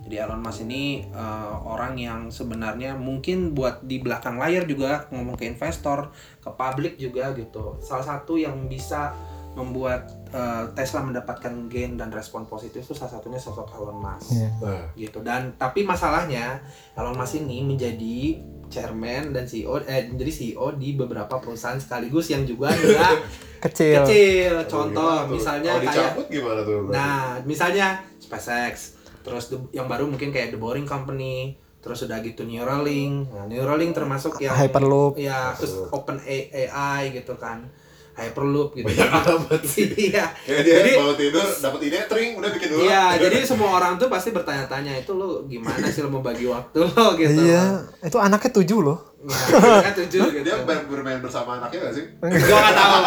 [0.00, 5.36] Jadi Elon Musk ini eh, orang yang sebenarnya mungkin buat di belakang layar juga ngomong
[5.36, 7.76] ke investor ke publik juga gitu.
[7.84, 9.12] Salah satu yang bisa
[9.58, 14.30] membuat eh, Tesla mendapatkan gain dan respon positif itu salah satunya sosok Elon Musk.
[14.30, 14.48] Iya.
[14.62, 15.20] Nah, gitu.
[15.20, 16.62] Dan tapi masalahnya
[16.94, 18.40] Elon Musk ini menjadi
[18.70, 23.18] chairman dan CEO eh menjadi CEO di beberapa perusahaan sekaligus yang juga enggak
[23.66, 25.34] kecil kecil contoh tuh?
[25.34, 26.78] misalnya kalau kayak dicabut gimana tuh?
[26.88, 32.44] nah misalnya SpaceX terus the- yang baru mungkin kayak The Boring Company terus udah gitu
[32.44, 35.88] Neuralink nah, Neuralink termasuk yang Hyperloop ya terus.
[35.90, 37.68] Open AI gitu kan
[38.12, 39.86] hyperloop gitu Banyak amat sih.
[40.08, 42.80] iya Kayak dia Jadi- bangun tidur, dapat ide, tring, udah bikin dulu.
[42.82, 46.78] Iya, jadi semua orang tuh pasti bertanya-tanya itu lu gimana sih lu mau bagi waktu
[46.80, 47.40] lo gitu.
[47.40, 47.64] Iya,
[48.00, 48.98] itu anaknya tujuh loh.
[49.20, 50.42] Ya, kan tujuh gitu.
[50.42, 52.04] Dia ber- bermain bersama anaknya gak sih?
[52.18, 53.00] Gua gak tahu.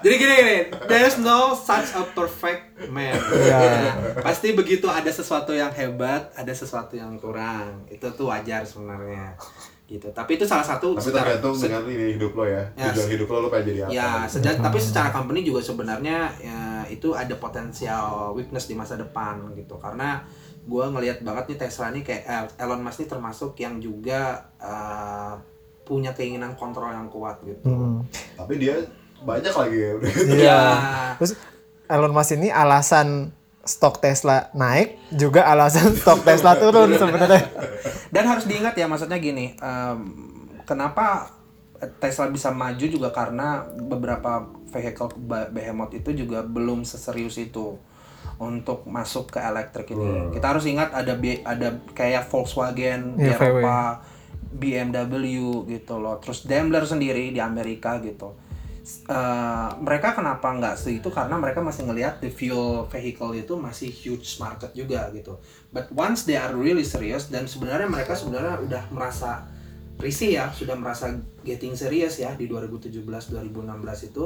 [0.00, 0.56] Jadi gini gini,
[0.86, 3.12] there's no such a perfect man.
[3.28, 3.92] Iya.
[4.18, 7.84] Pasti begitu ada sesuatu yang hebat, ada sesuatu yang kurang.
[7.86, 9.36] Itu tuh wajar sebenarnya.
[9.88, 10.04] Gitu.
[10.12, 12.60] Tapi itu salah satu Tapi secara- tergantung se- dengan ini hidup lo ya.
[12.76, 13.90] Ya, Tujuan hidup lo, lo pengen jadi apa.
[13.90, 19.48] Ya, sejak tapi secara company juga sebenarnya ya, itu ada potensial weakness di masa depan
[19.56, 19.80] gitu.
[19.80, 20.20] Karena
[20.62, 25.32] gue ngelihat banget nih Tesla nih kayak El- Elon Musk nih termasuk yang juga uh,
[25.82, 27.64] punya keinginan kontrol yang kuat gitu.
[27.64, 28.04] Hmm.
[28.36, 28.76] Tapi dia
[29.18, 29.90] banyak lagi ya.
[29.96, 30.12] udah.
[30.28, 30.60] Iya.
[31.16, 31.32] Terus
[31.88, 33.32] Elon Musk ini alasan
[33.68, 37.44] stok Tesla naik juga alasan stok Tesla turun sebenarnya.
[38.08, 39.98] Dan harus diingat ya maksudnya gini, em,
[40.64, 41.36] kenapa
[42.00, 47.76] Tesla bisa maju juga karena beberapa vehicle be- behemoth itu juga belum seserius itu
[48.36, 50.32] untuk masuk ke elektrik ini.
[50.32, 53.36] Kita harus ingat ada B- ada kayak Volkswagen di Iya.
[53.36, 54.02] Eropa,
[54.48, 55.38] BMW
[55.68, 56.18] gitu loh.
[56.18, 58.34] Terus Daimler sendiri di Amerika gitu.
[58.88, 64.40] Eh, mereka kenapa nggak segitu karena mereka masih ngelihat the fuel vehicle itu masih huge
[64.40, 65.36] market juga gitu.
[65.68, 69.44] But once they are really serious dan sebenarnya mereka sebenarnya udah merasa
[70.00, 74.24] risih ya, sudah merasa getting serious ya di 2017 2016 itu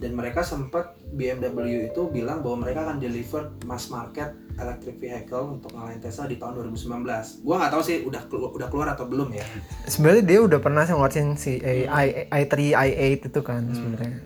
[0.00, 5.72] dan mereka sempat BMW itu bilang bahwa mereka akan deliver mass market electric vehicle untuk
[5.72, 7.44] ngalahin Tesla di tahun 2019.
[7.44, 9.44] Gua nggak tahu sih udah kelu- udah keluar atau belum ya.
[9.84, 14.24] Sebenarnya dia udah pernah sih ngeluarin si i, i, i3, i8 itu kan sebenarnya.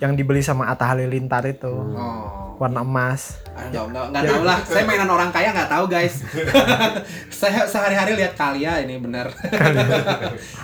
[0.00, 1.72] Yang dibeli sama Atta Halilintar itu.
[1.72, 2.52] Oh.
[2.54, 3.40] Warna emas.
[3.56, 4.58] Ah, Nggak, nggak, nggak tahu lah.
[4.72, 6.20] Saya mainan orang kaya nggak tahu guys.
[7.40, 9.32] saya sehari-hari lihat Kalia ini benar.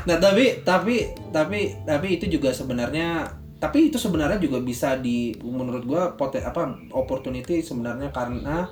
[0.04, 5.84] nah tapi tapi tapi tapi itu juga sebenarnya tapi itu sebenarnya juga bisa di menurut
[5.84, 6.64] gua poten apa
[6.96, 8.66] opportunity sebenarnya karena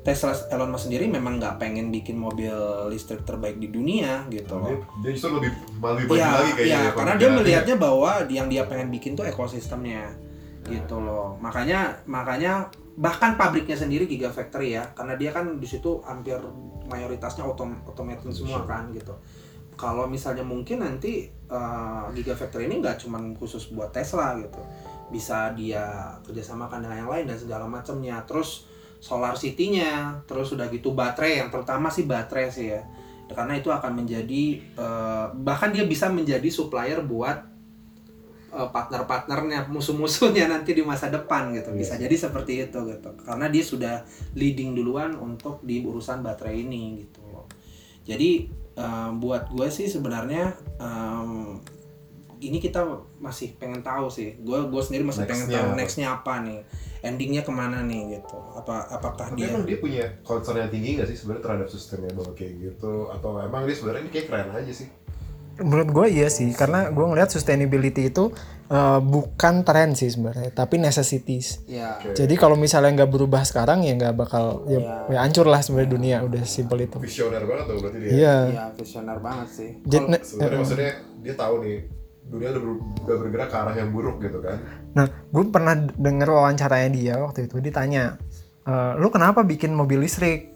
[0.00, 2.54] Tesla Elon Musk sendiri memang nggak pengen bikin mobil
[2.88, 4.80] listrik terbaik di dunia gitu loh.
[5.04, 6.64] dia justru lebih lebih maju Iya, lagi kayaknya.
[6.64, 10.08] iya, ya, karena dia melihatnya bahwa yang dia pengen bikin tuh ekosistemnya
[10.64, 11.36] gitu loh.
[11.42, 16.40] Makanya makanya bahkan pabriknya sendiri Gigafactory ya, karena dia kan di situ hampir
[16.88, 19.12] mayoritasnya otom otomatis semua kan gitu.
[19.80, 24.60] Kalau misalnya mungkin nanti eh, Gigafactory ini nggak cuman khusus buat Tesla gitu,
[25.08, 28.20] bisa dia kerjasamakan dengan yang lain dan segala macamnya.
[28.28, 28.68] Terus
[29.00, 31.40] solar city-nya, terus udah gitu baterai.
[31.40, 32.84] Yang terutama sih baterai sih ya.
[33.32, 37.40] Karena itu akan menjadi eh, bahkan dia bisa menjadi supplier buat
[38.52, 41.72] eh, partner-partnernya musuh-musuhnya nanti di masa depan gitu.
[41.72, 43.16] Bisa jadi seperti itu gitu.
[43.24, 44.04] Karena dia sudah
[44.36, 47.48] leading duluan untuk di urusan baterai ini gitu loh.
[48.04, 51.58] Jadi eh, buat gue sih sebenarnya em,
[52.40, 52.80] ini kita
[53.20, 54.40] masih pengen tahu sih.
[54.40, 56.60] Gue gue sendiri masih pengen Nextnya tahu nextnya apa nih?
[57.00, 58.36] Endingnya ke mana nih gitu.
[58.56, 62.32] Apa apakah Tapi dia emang dia punya concern yang tinggi gak sih sebenarnya terhadap sustainable
[62.32, 64.88] kayak gitu atau emang dia sebenarnya ini kayak keren aja sih
[65.60, 68.32] Menurut gue iya sih, karena gue ngeliat sustainability itu
[68.66, 71.60] eh, bukan tren sih sebenarnya, tapi necessities.
[71.64, 72.14] ya Oke.
[72.14, 74.94] Jadi kalau misalnya nggak berubah sekarang ya nggak bakal ya, Iya.
[75.08, 76.96] ya hancur lah sebenarnya dunia udah simple itu.
[76.98, 78.36] visioner banget tuh berarti dia Iya.
[78.48, 81.78] ya visioner banget sih Jadi, sebenarnya maksudnya dia tahu nih
[82.22, 84.58] dunia udah, ber- udah bergerak ke arah yang buruk gitu kan
[84.90, 88.18] Nah, gue pernah denger wawancaranya dia waktu itu ditanya,
[88.60, 90.50] e, lu kenapa bikin mobil listrik?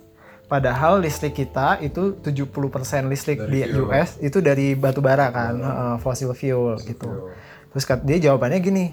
[0.45, 3.88] Padahal listrik kita itu 70% listrik Dari di fuel.
[3.88, 7.09] US itu dari batu bara kan, eh, fossil fuel gitu.
[7.09, 7.32] Fuel.
[7.72, 8.84] Terus dia jawabannya gini,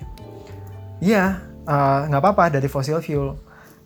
[1.04, 3.36] iya eh, nggak apa-apa dari fossil fuel,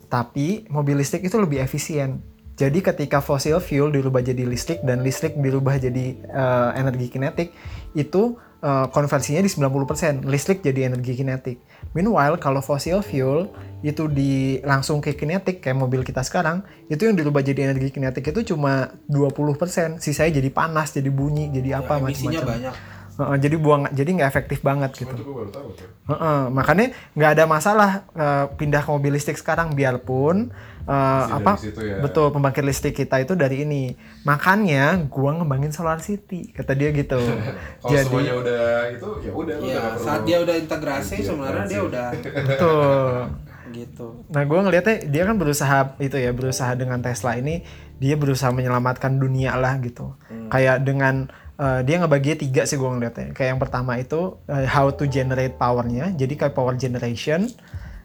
[0.06, 2.22] tapi mobil listrik itu lebih efisien.
[2.56, 7.50] Jadi ketika fossil fuel dirubah jadi listrik dan listrik dirubah jadi eh, energi kinetik,
[7.98, 11.58] itu eh, konversinya di 90%, listrik jadi energi kinetik.
[11.96, 13.48] Meanwhile kalau fossil fuel
[13.84, 18.24] itu di langsung ke kinetik kayak mobil kita sekarang, itu yang dirubah jadi energi kinetik
[18.32, 22.48] itu cuma 20%, sisanya jadi panas, jadi bunyi, jadi apa emisinya macam-macam.
[22.48, 22.74] banyak
[23.16, 25.24] Heeh, jadi buang jadi nggak efektif banget Cuma gitu.
[25.24, 30.52] baru tahu tuh Heeh, makanya nggak ada masalah eh, pindah ke mobil listrik sekarang biarpun
[30.86, 31.96] eh, Masih apa dari situ ya.
[31.98, 33.92] betul pembangkit listrik kita itu dari ini.
[34.22, 37.18] Makanya gua ngembangin solar city kata dia gitu.
[37.80, 41.88] kalau Jadi- semuanya udah itu ya udah ya saat dia udah integrasi sebenarnya dia integrasi.
[41.88, 42.06] udah
[42.46, 43.10] betul.
[43.76, 47.60] gitu Nah gua ngelihatnya dia kan berusaha itu ya berusaha dengan Tesla ini
[47.96, 50.14] dia berusaha menyelamatkan dunia lah gitu.
[50.46, 51.26] Kayak dengan
[51.56, 53.32] eh, dia ngebagi tiga sih gua ngeliatnya.
[53.32, 56.12] Kayak yang pertama itu eh, how to generate powernya.
[56.12, 57.50] Jadi kayak power generation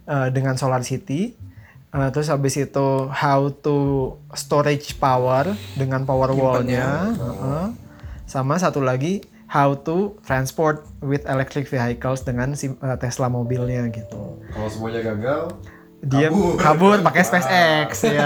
[0.06, 1.36] eh, dengan solar city.
[1.92, 3.78] Eh, terus habis itu how to
[4.32, 7.12] storage power dengan power wallnya.
[7.12, 7.66] Heeh.
[8.24, 14.40] Sama satu lagi how to transport with electric vehicles dengan si uh, Tesla mobilnya gitu.
[14.56, 15.52] Kalau semuanya gagal,
[16.02, 16.58] Dia Kabur.
[16.58, 18.26] kabur pakai SpaceX ya.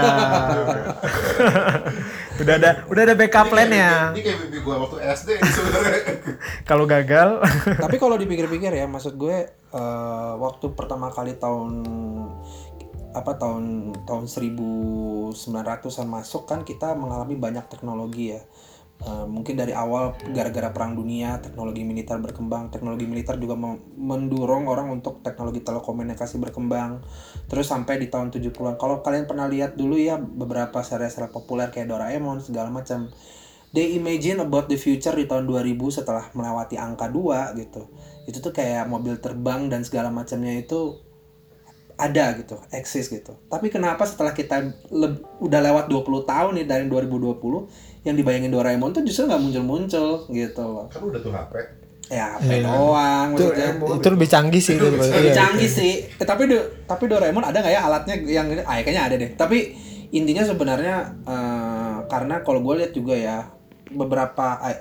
[2.40, 4.14] udah ada udah ada backup plan-nya.
[4.16, 6.00] Ini kayak mimpi gua waktu SD sebenarnya.
[6.64, 7.42] Kalau gagal
[7.76, 11.84] Tapi kalau dipikir-pikir ya, maksud gue eh, waktu pertama kali tahun
[13.16, 18.44] apa tahun tahun 1900-an masuk kan kita mengalami banyak teknologi ya.
[18.96, 23.52] Eh, mungkin dari awal gara-gara perang dunia teknologi militer berkembang teknologi militer juga
[23.92, 27.04] mendorong orang untuk teknologi telekomunikasi berkembang.
[27.44, 31.92] Terus sampai di tahun 70-an kalau kalian pernah lihat dulu ya beberapa serial-serial populer kayak
[31.92, 33.12] Doraemon segala macam.
[33.76, 37.92] They imagine about the future di tahun 2000 setelah melewati angka 2 gitu.
[38.24, 41.05] Itu tuh kayak mobil terbang dan segala macamnya itu
[41.96, 43.32] ada gitu, eksis gitu.
[43.42, 47.40] Tapi kenapa setelah kita leb- udah lewat 20 tahun nih dari 2020
[48.02, 50.86] yang dibayangin Doraemon tuh justru nggak muncul-muncul gitu loh.
[50.86, 51.54] Kan udah tuh HP.
[52.06, 53.70] Ya, apa doang itu, maksudnya.
[53.98, 54.86] itu lebih canggih sih itu.
[54.86, 55.34] Lebih Iya.
[55.34, 55.92] canggih sih.
[56.06, 58.62] Eh, tapi Do- tapi Doraemon ada nggak ya alatnya yang ini?
[58.62, 59.30] Ah, kayaknya ada deh.
[59.32, 59.58] Tapi
[60.12, 63.50] intinya sebenarnya eh, karena kalau gue lihat juga ya
[63.88, 64.78] beberapa eh,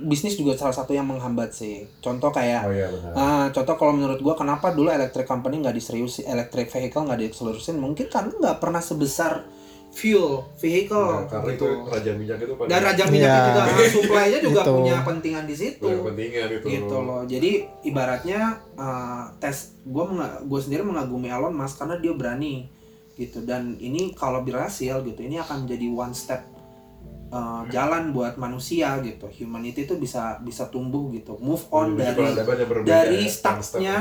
[0.00, 1.86] bisnis juga salah satu yang menghambat sih.
[1.98, 3.12] Contoh kayak Oh iya benar.
[3.12, 7.76] Ah, contoh kalau menurut gua kenapa dulu electric company nggak diseriusin, electric vehicle nggak diseriusin?
[7.76, 9.42] Mungkin karena nggak pernah sebesar
[9.88, 11.88] fuel vehicle Nah, karena itu gitu.
[11.88, 13.42] raja minyak itu pada Dan raja minyak Iya.
[13.42, 14.72] juga ah, supply-nya juga Gitu.
[14.74, 15.80] punya kepentingan di situ.
[15.80, 16.66] punya kepentingan itu.
[16.68, 17.20] Gitu loh.
[17.24, 17.50] Jadi
[17.82, 18.40] ibaratnya
[18.74, 22.68] uh, tes gua menga- gua sendiri mengagumi Elon Musk karena dia berani
[23.14, 26.38] gitu dan ini kalau berhasil gitu ini akan menjadi one step
[27.30, 29.28] uh, jalan buat manusia gitu.
[29.28, 31.36] Humanity itu bisa bisa tumbuh gitu.
[31.38, 33.96] Move on Menuju dari berbeda dari ya, stucknya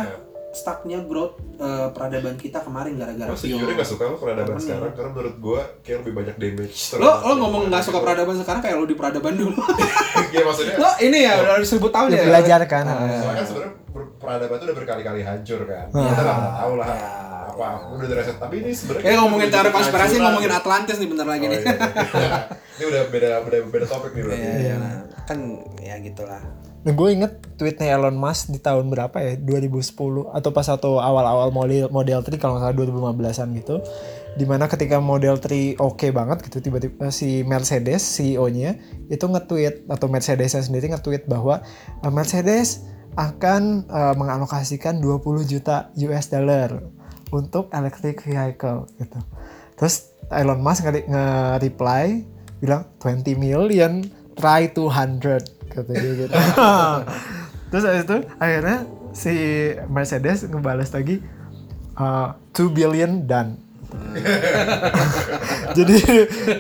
[0.50, 4.66] stucknya growth uh, peradaban kita kemarin gara-gara Gue sejujurnya gak suka lo peradaban Company.
[4.66, 6.78] sekarang karena menurut gue kayak lebih banyak damage.
[6.96, 9.54] lo lo ngomong nggak suka peradaban sekarang kayak lo di peradaban dulu
[10.34, 10.76] Iya maksudnya.
[10.76, 12.86] lo ini ya udah seribu tahun ya Belajar kan.
[12.90, 15.86] Soalnya kan sebenarnya ber- peradaban itu udah berkali-kali hancur kan.
[15.88, 16.02] Ah.
[16.02, 16.96] Kita nggak pernah tahu lah Ya,
[17.58, 21.46] apa udah dari Tapi ini sebenarnya kayak ngomongin teori konspirasi ngomongin Atlantis nih bentar lagi
[21.46, 21.62] Oh, nih.
[21.64, 22.38] iya.
[22.78, 24.48] ini udah beda beda beda topik nih berarti.
[24.62, 24.94] Iya, nah,
[25.26, 25.38] kan
[25.78, 26.42] ya gitulah.
[26.78, 29.36] Nah, gue inget tweetnya Elon Musk di tahun berapa ya?
[29.36, 29.92] 2010
[30.32, 33.76] atau pas atau awal-awal model model 3 kalau nggak salah 2015an gitu.
[34.38, 38.78] Di mana ketika model 3 oke banget gitu tiba-tiba si Mercedes CEO-nya
[39.10, 41.60] itu nge-tweet atau Mercedes sendiri nge-tweet bahwa
[42.00, 42.88] eh, Mercedes
[43.18, 46.72] akan eh, mengalokasikan 20 juta US dollar
[47.32, 49.20] untuk electric vehicle gitu.
[49.78, 52.06] Terus Elon Musk nge- nge-reply
[52.60, 54.02] bilang 20 million
[54.38, 56.34] try 200 katanya gitu.
[57.70, 58.78] Terus habis itu akhirnya
[59.12, 59.34] si
[59.92, 61.20] Mercedes ngebales lagi
[62.00, 63.60] uh, 2 billion done.
[65.78, 65.96] Jadi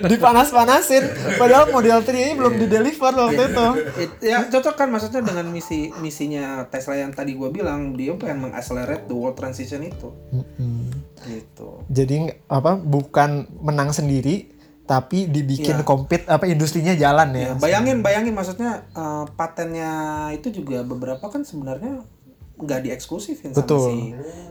[0.03, 1.03] dipanas-panasin
[1.35, 3.67] padahal model 3 ini belum di-deliver waktu itu.
[3.97, 8.47] It- ya cocok kan maksudnya dengan misi misinya Tesla yang tadi gue bilang dia pengen
[8.47, 10.09] mengaccelerate the world transition itu
[11.19, 12.17] gitu Jadi
[12.47, 14.53] apa bukan menang sendiri
[14.83, 15.83] tapi dibikin Iya.
[15.83, 17.41] compete apa industrinya jalan ya.
[17.41, 19.91] Ya, bayangin, bayangin maksudnya eh, patennya
[20.31, 22.07] itu juga beberapa kan sebenarnya
[22.57, 23.85] nggak dieksklusifin sama Betul.
[23.85, 23.95] si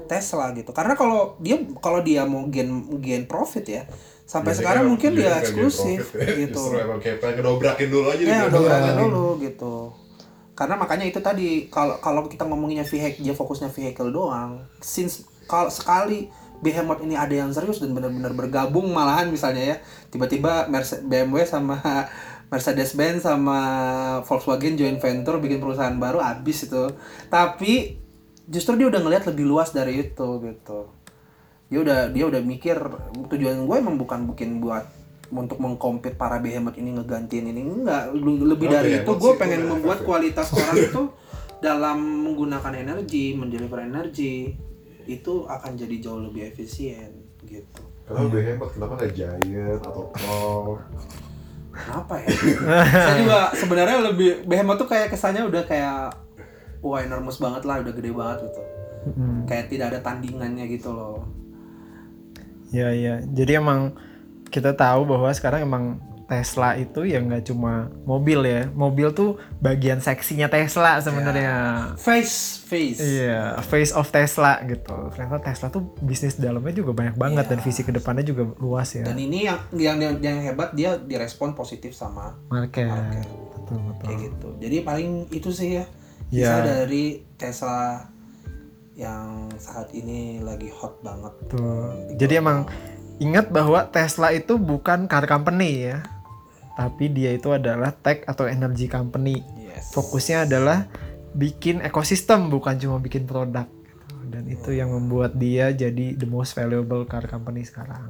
[0.07, 0.71] Tesla gitu.
[0.71, 2.71] Karena kalau dia kalau dia mau gain
[3.03, 3.83] gain profit ya,
[4.25, 6.41] sampai Biasanya sekarang mungkin dia eksklusif profit ya.
[6.47, 6.63] gitu.
[6.63, 9.75] Justru emang kayak pengen ngedobrakin dulu aja Ya, udah berani dulu gitu.
[10.57, 14.63] Karena makanya itu tadi kalau kalau kita ngomonginnya vehicle dia fokusnya vehicle doang.
[14.81, 19.77] Since kalau sekali Behemoth ini ada yang serius dan benar-benar bergabung malahan misalnya ya
[20.09, 20.65] tiba-tiba
[21.05, 21.77] BMW sama
[22.47, 23.59] Mercedes-Benz sama
[24.23, 26.95] Volkswagen joint venture bikin perusahaan baru habis itu.
[27.27, 28.07] Tapi
[28.47, 30.81] justru dia udah ngelihat lebih luas dari itu gitu
[31.67, 32.79] dia udah dia udah mikir
[33.27, 34.87] tujuan gue emang bukan bikin buat
[35.35, 39.61] untuk mengkompet para behemoth ini ngegantiin ini enggak lebih Oh, dari behemoth itu gue pengen
[39.67, 41.03] behemoth membuat kualitas orang itu
[41.59, 44.55] dalam menggunakan energi mendeliver energi
[45.11, 47.11] itu akan jadi jauh lebih efisien
[47.43, 48.71] gitu gue hebat?
[48.71, 50.15] Kenapa nggak Giant atau?
[51.77, 52.29] Kenapa ya
[52.89, 56.17] saya juga sebenarnya lebih behemoth tuh kayak kesannya udah kayak
[56.81, 58.63] wah enormous banget lah udah gede banget gitu
[59.07, 59.47] Mm-mm.
[59.47, 61.23] kayak tidak ada tandingannya gitu loh
[62.67, 63.23] Ya ya.
[63.23, 63.95] Jadi emang
[64.51, 68.67] kita tahu bahwa sekarang emang Tesla itu ya nggak cuma mobil ya.
[68.75, 71.55] Mobil tuh bagian seksinya Tesla sebenarnya.
[71.95, 75.15] face face Iya, face of Tesla gitu.
[75.15, 77.51] Ternyata Tesla tuh bisnis dalamnya juga banyak banget Iya.
[77.55, 79.07] dan visi ke depannya juga luas ya.
[79.07, 82.91] Dan ini yang yang yang, yang hebat dia direspon positif sama Market.
[82.91, 83.27] Market.
[83.55, 84.07] Betul betul.
[84.11, 84.49] kayak gitu.
[84.59, 85.85] Jadi paling itu sih ya.
[86.35, 86.51] Iya.
[86.51, 87.05] Bisa dari
[87.39, 88.03] Tesla
[88.99, 91.31] yang saat ini lagi hot banget.
[91.47, 92.19] Betul.
[92.19, 92.67] Jadi emang
[93.23, 96.03] ingat bahwa Tesla itu bukan car company ya.
[96.77, 99.41] Tapi dia itu adalah tech atau energy company.
[99.77, 99.93] Yes.
[99.93, 100.89] fokusnya adalah
[101.37, 104.17] bikin ekosistem bukan cuma bikin produk gitu.
[104.33, 108.09] dan itu yang membuat dia jadi the most valuable car company sekarang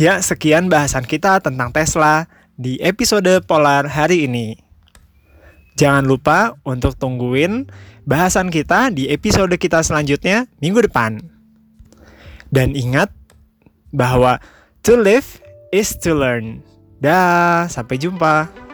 [0.00, 2.24] ya sekian bahasan kita tentang Tesla
[2.56, 4.56] di episode Polar hari ini
[5.76, 7.68] jangan lupa untuk tungguin
[8.08, 11.20] bahasan kita di episode kita selanjutnya minggu depan
[12.48, 13.12] dan ingat
[13.92, 14.40] bahwa
[14.80, 15.44] to live
[15.76, 16.64] is to learn
[16.96, 18.65] dah sampai jumpa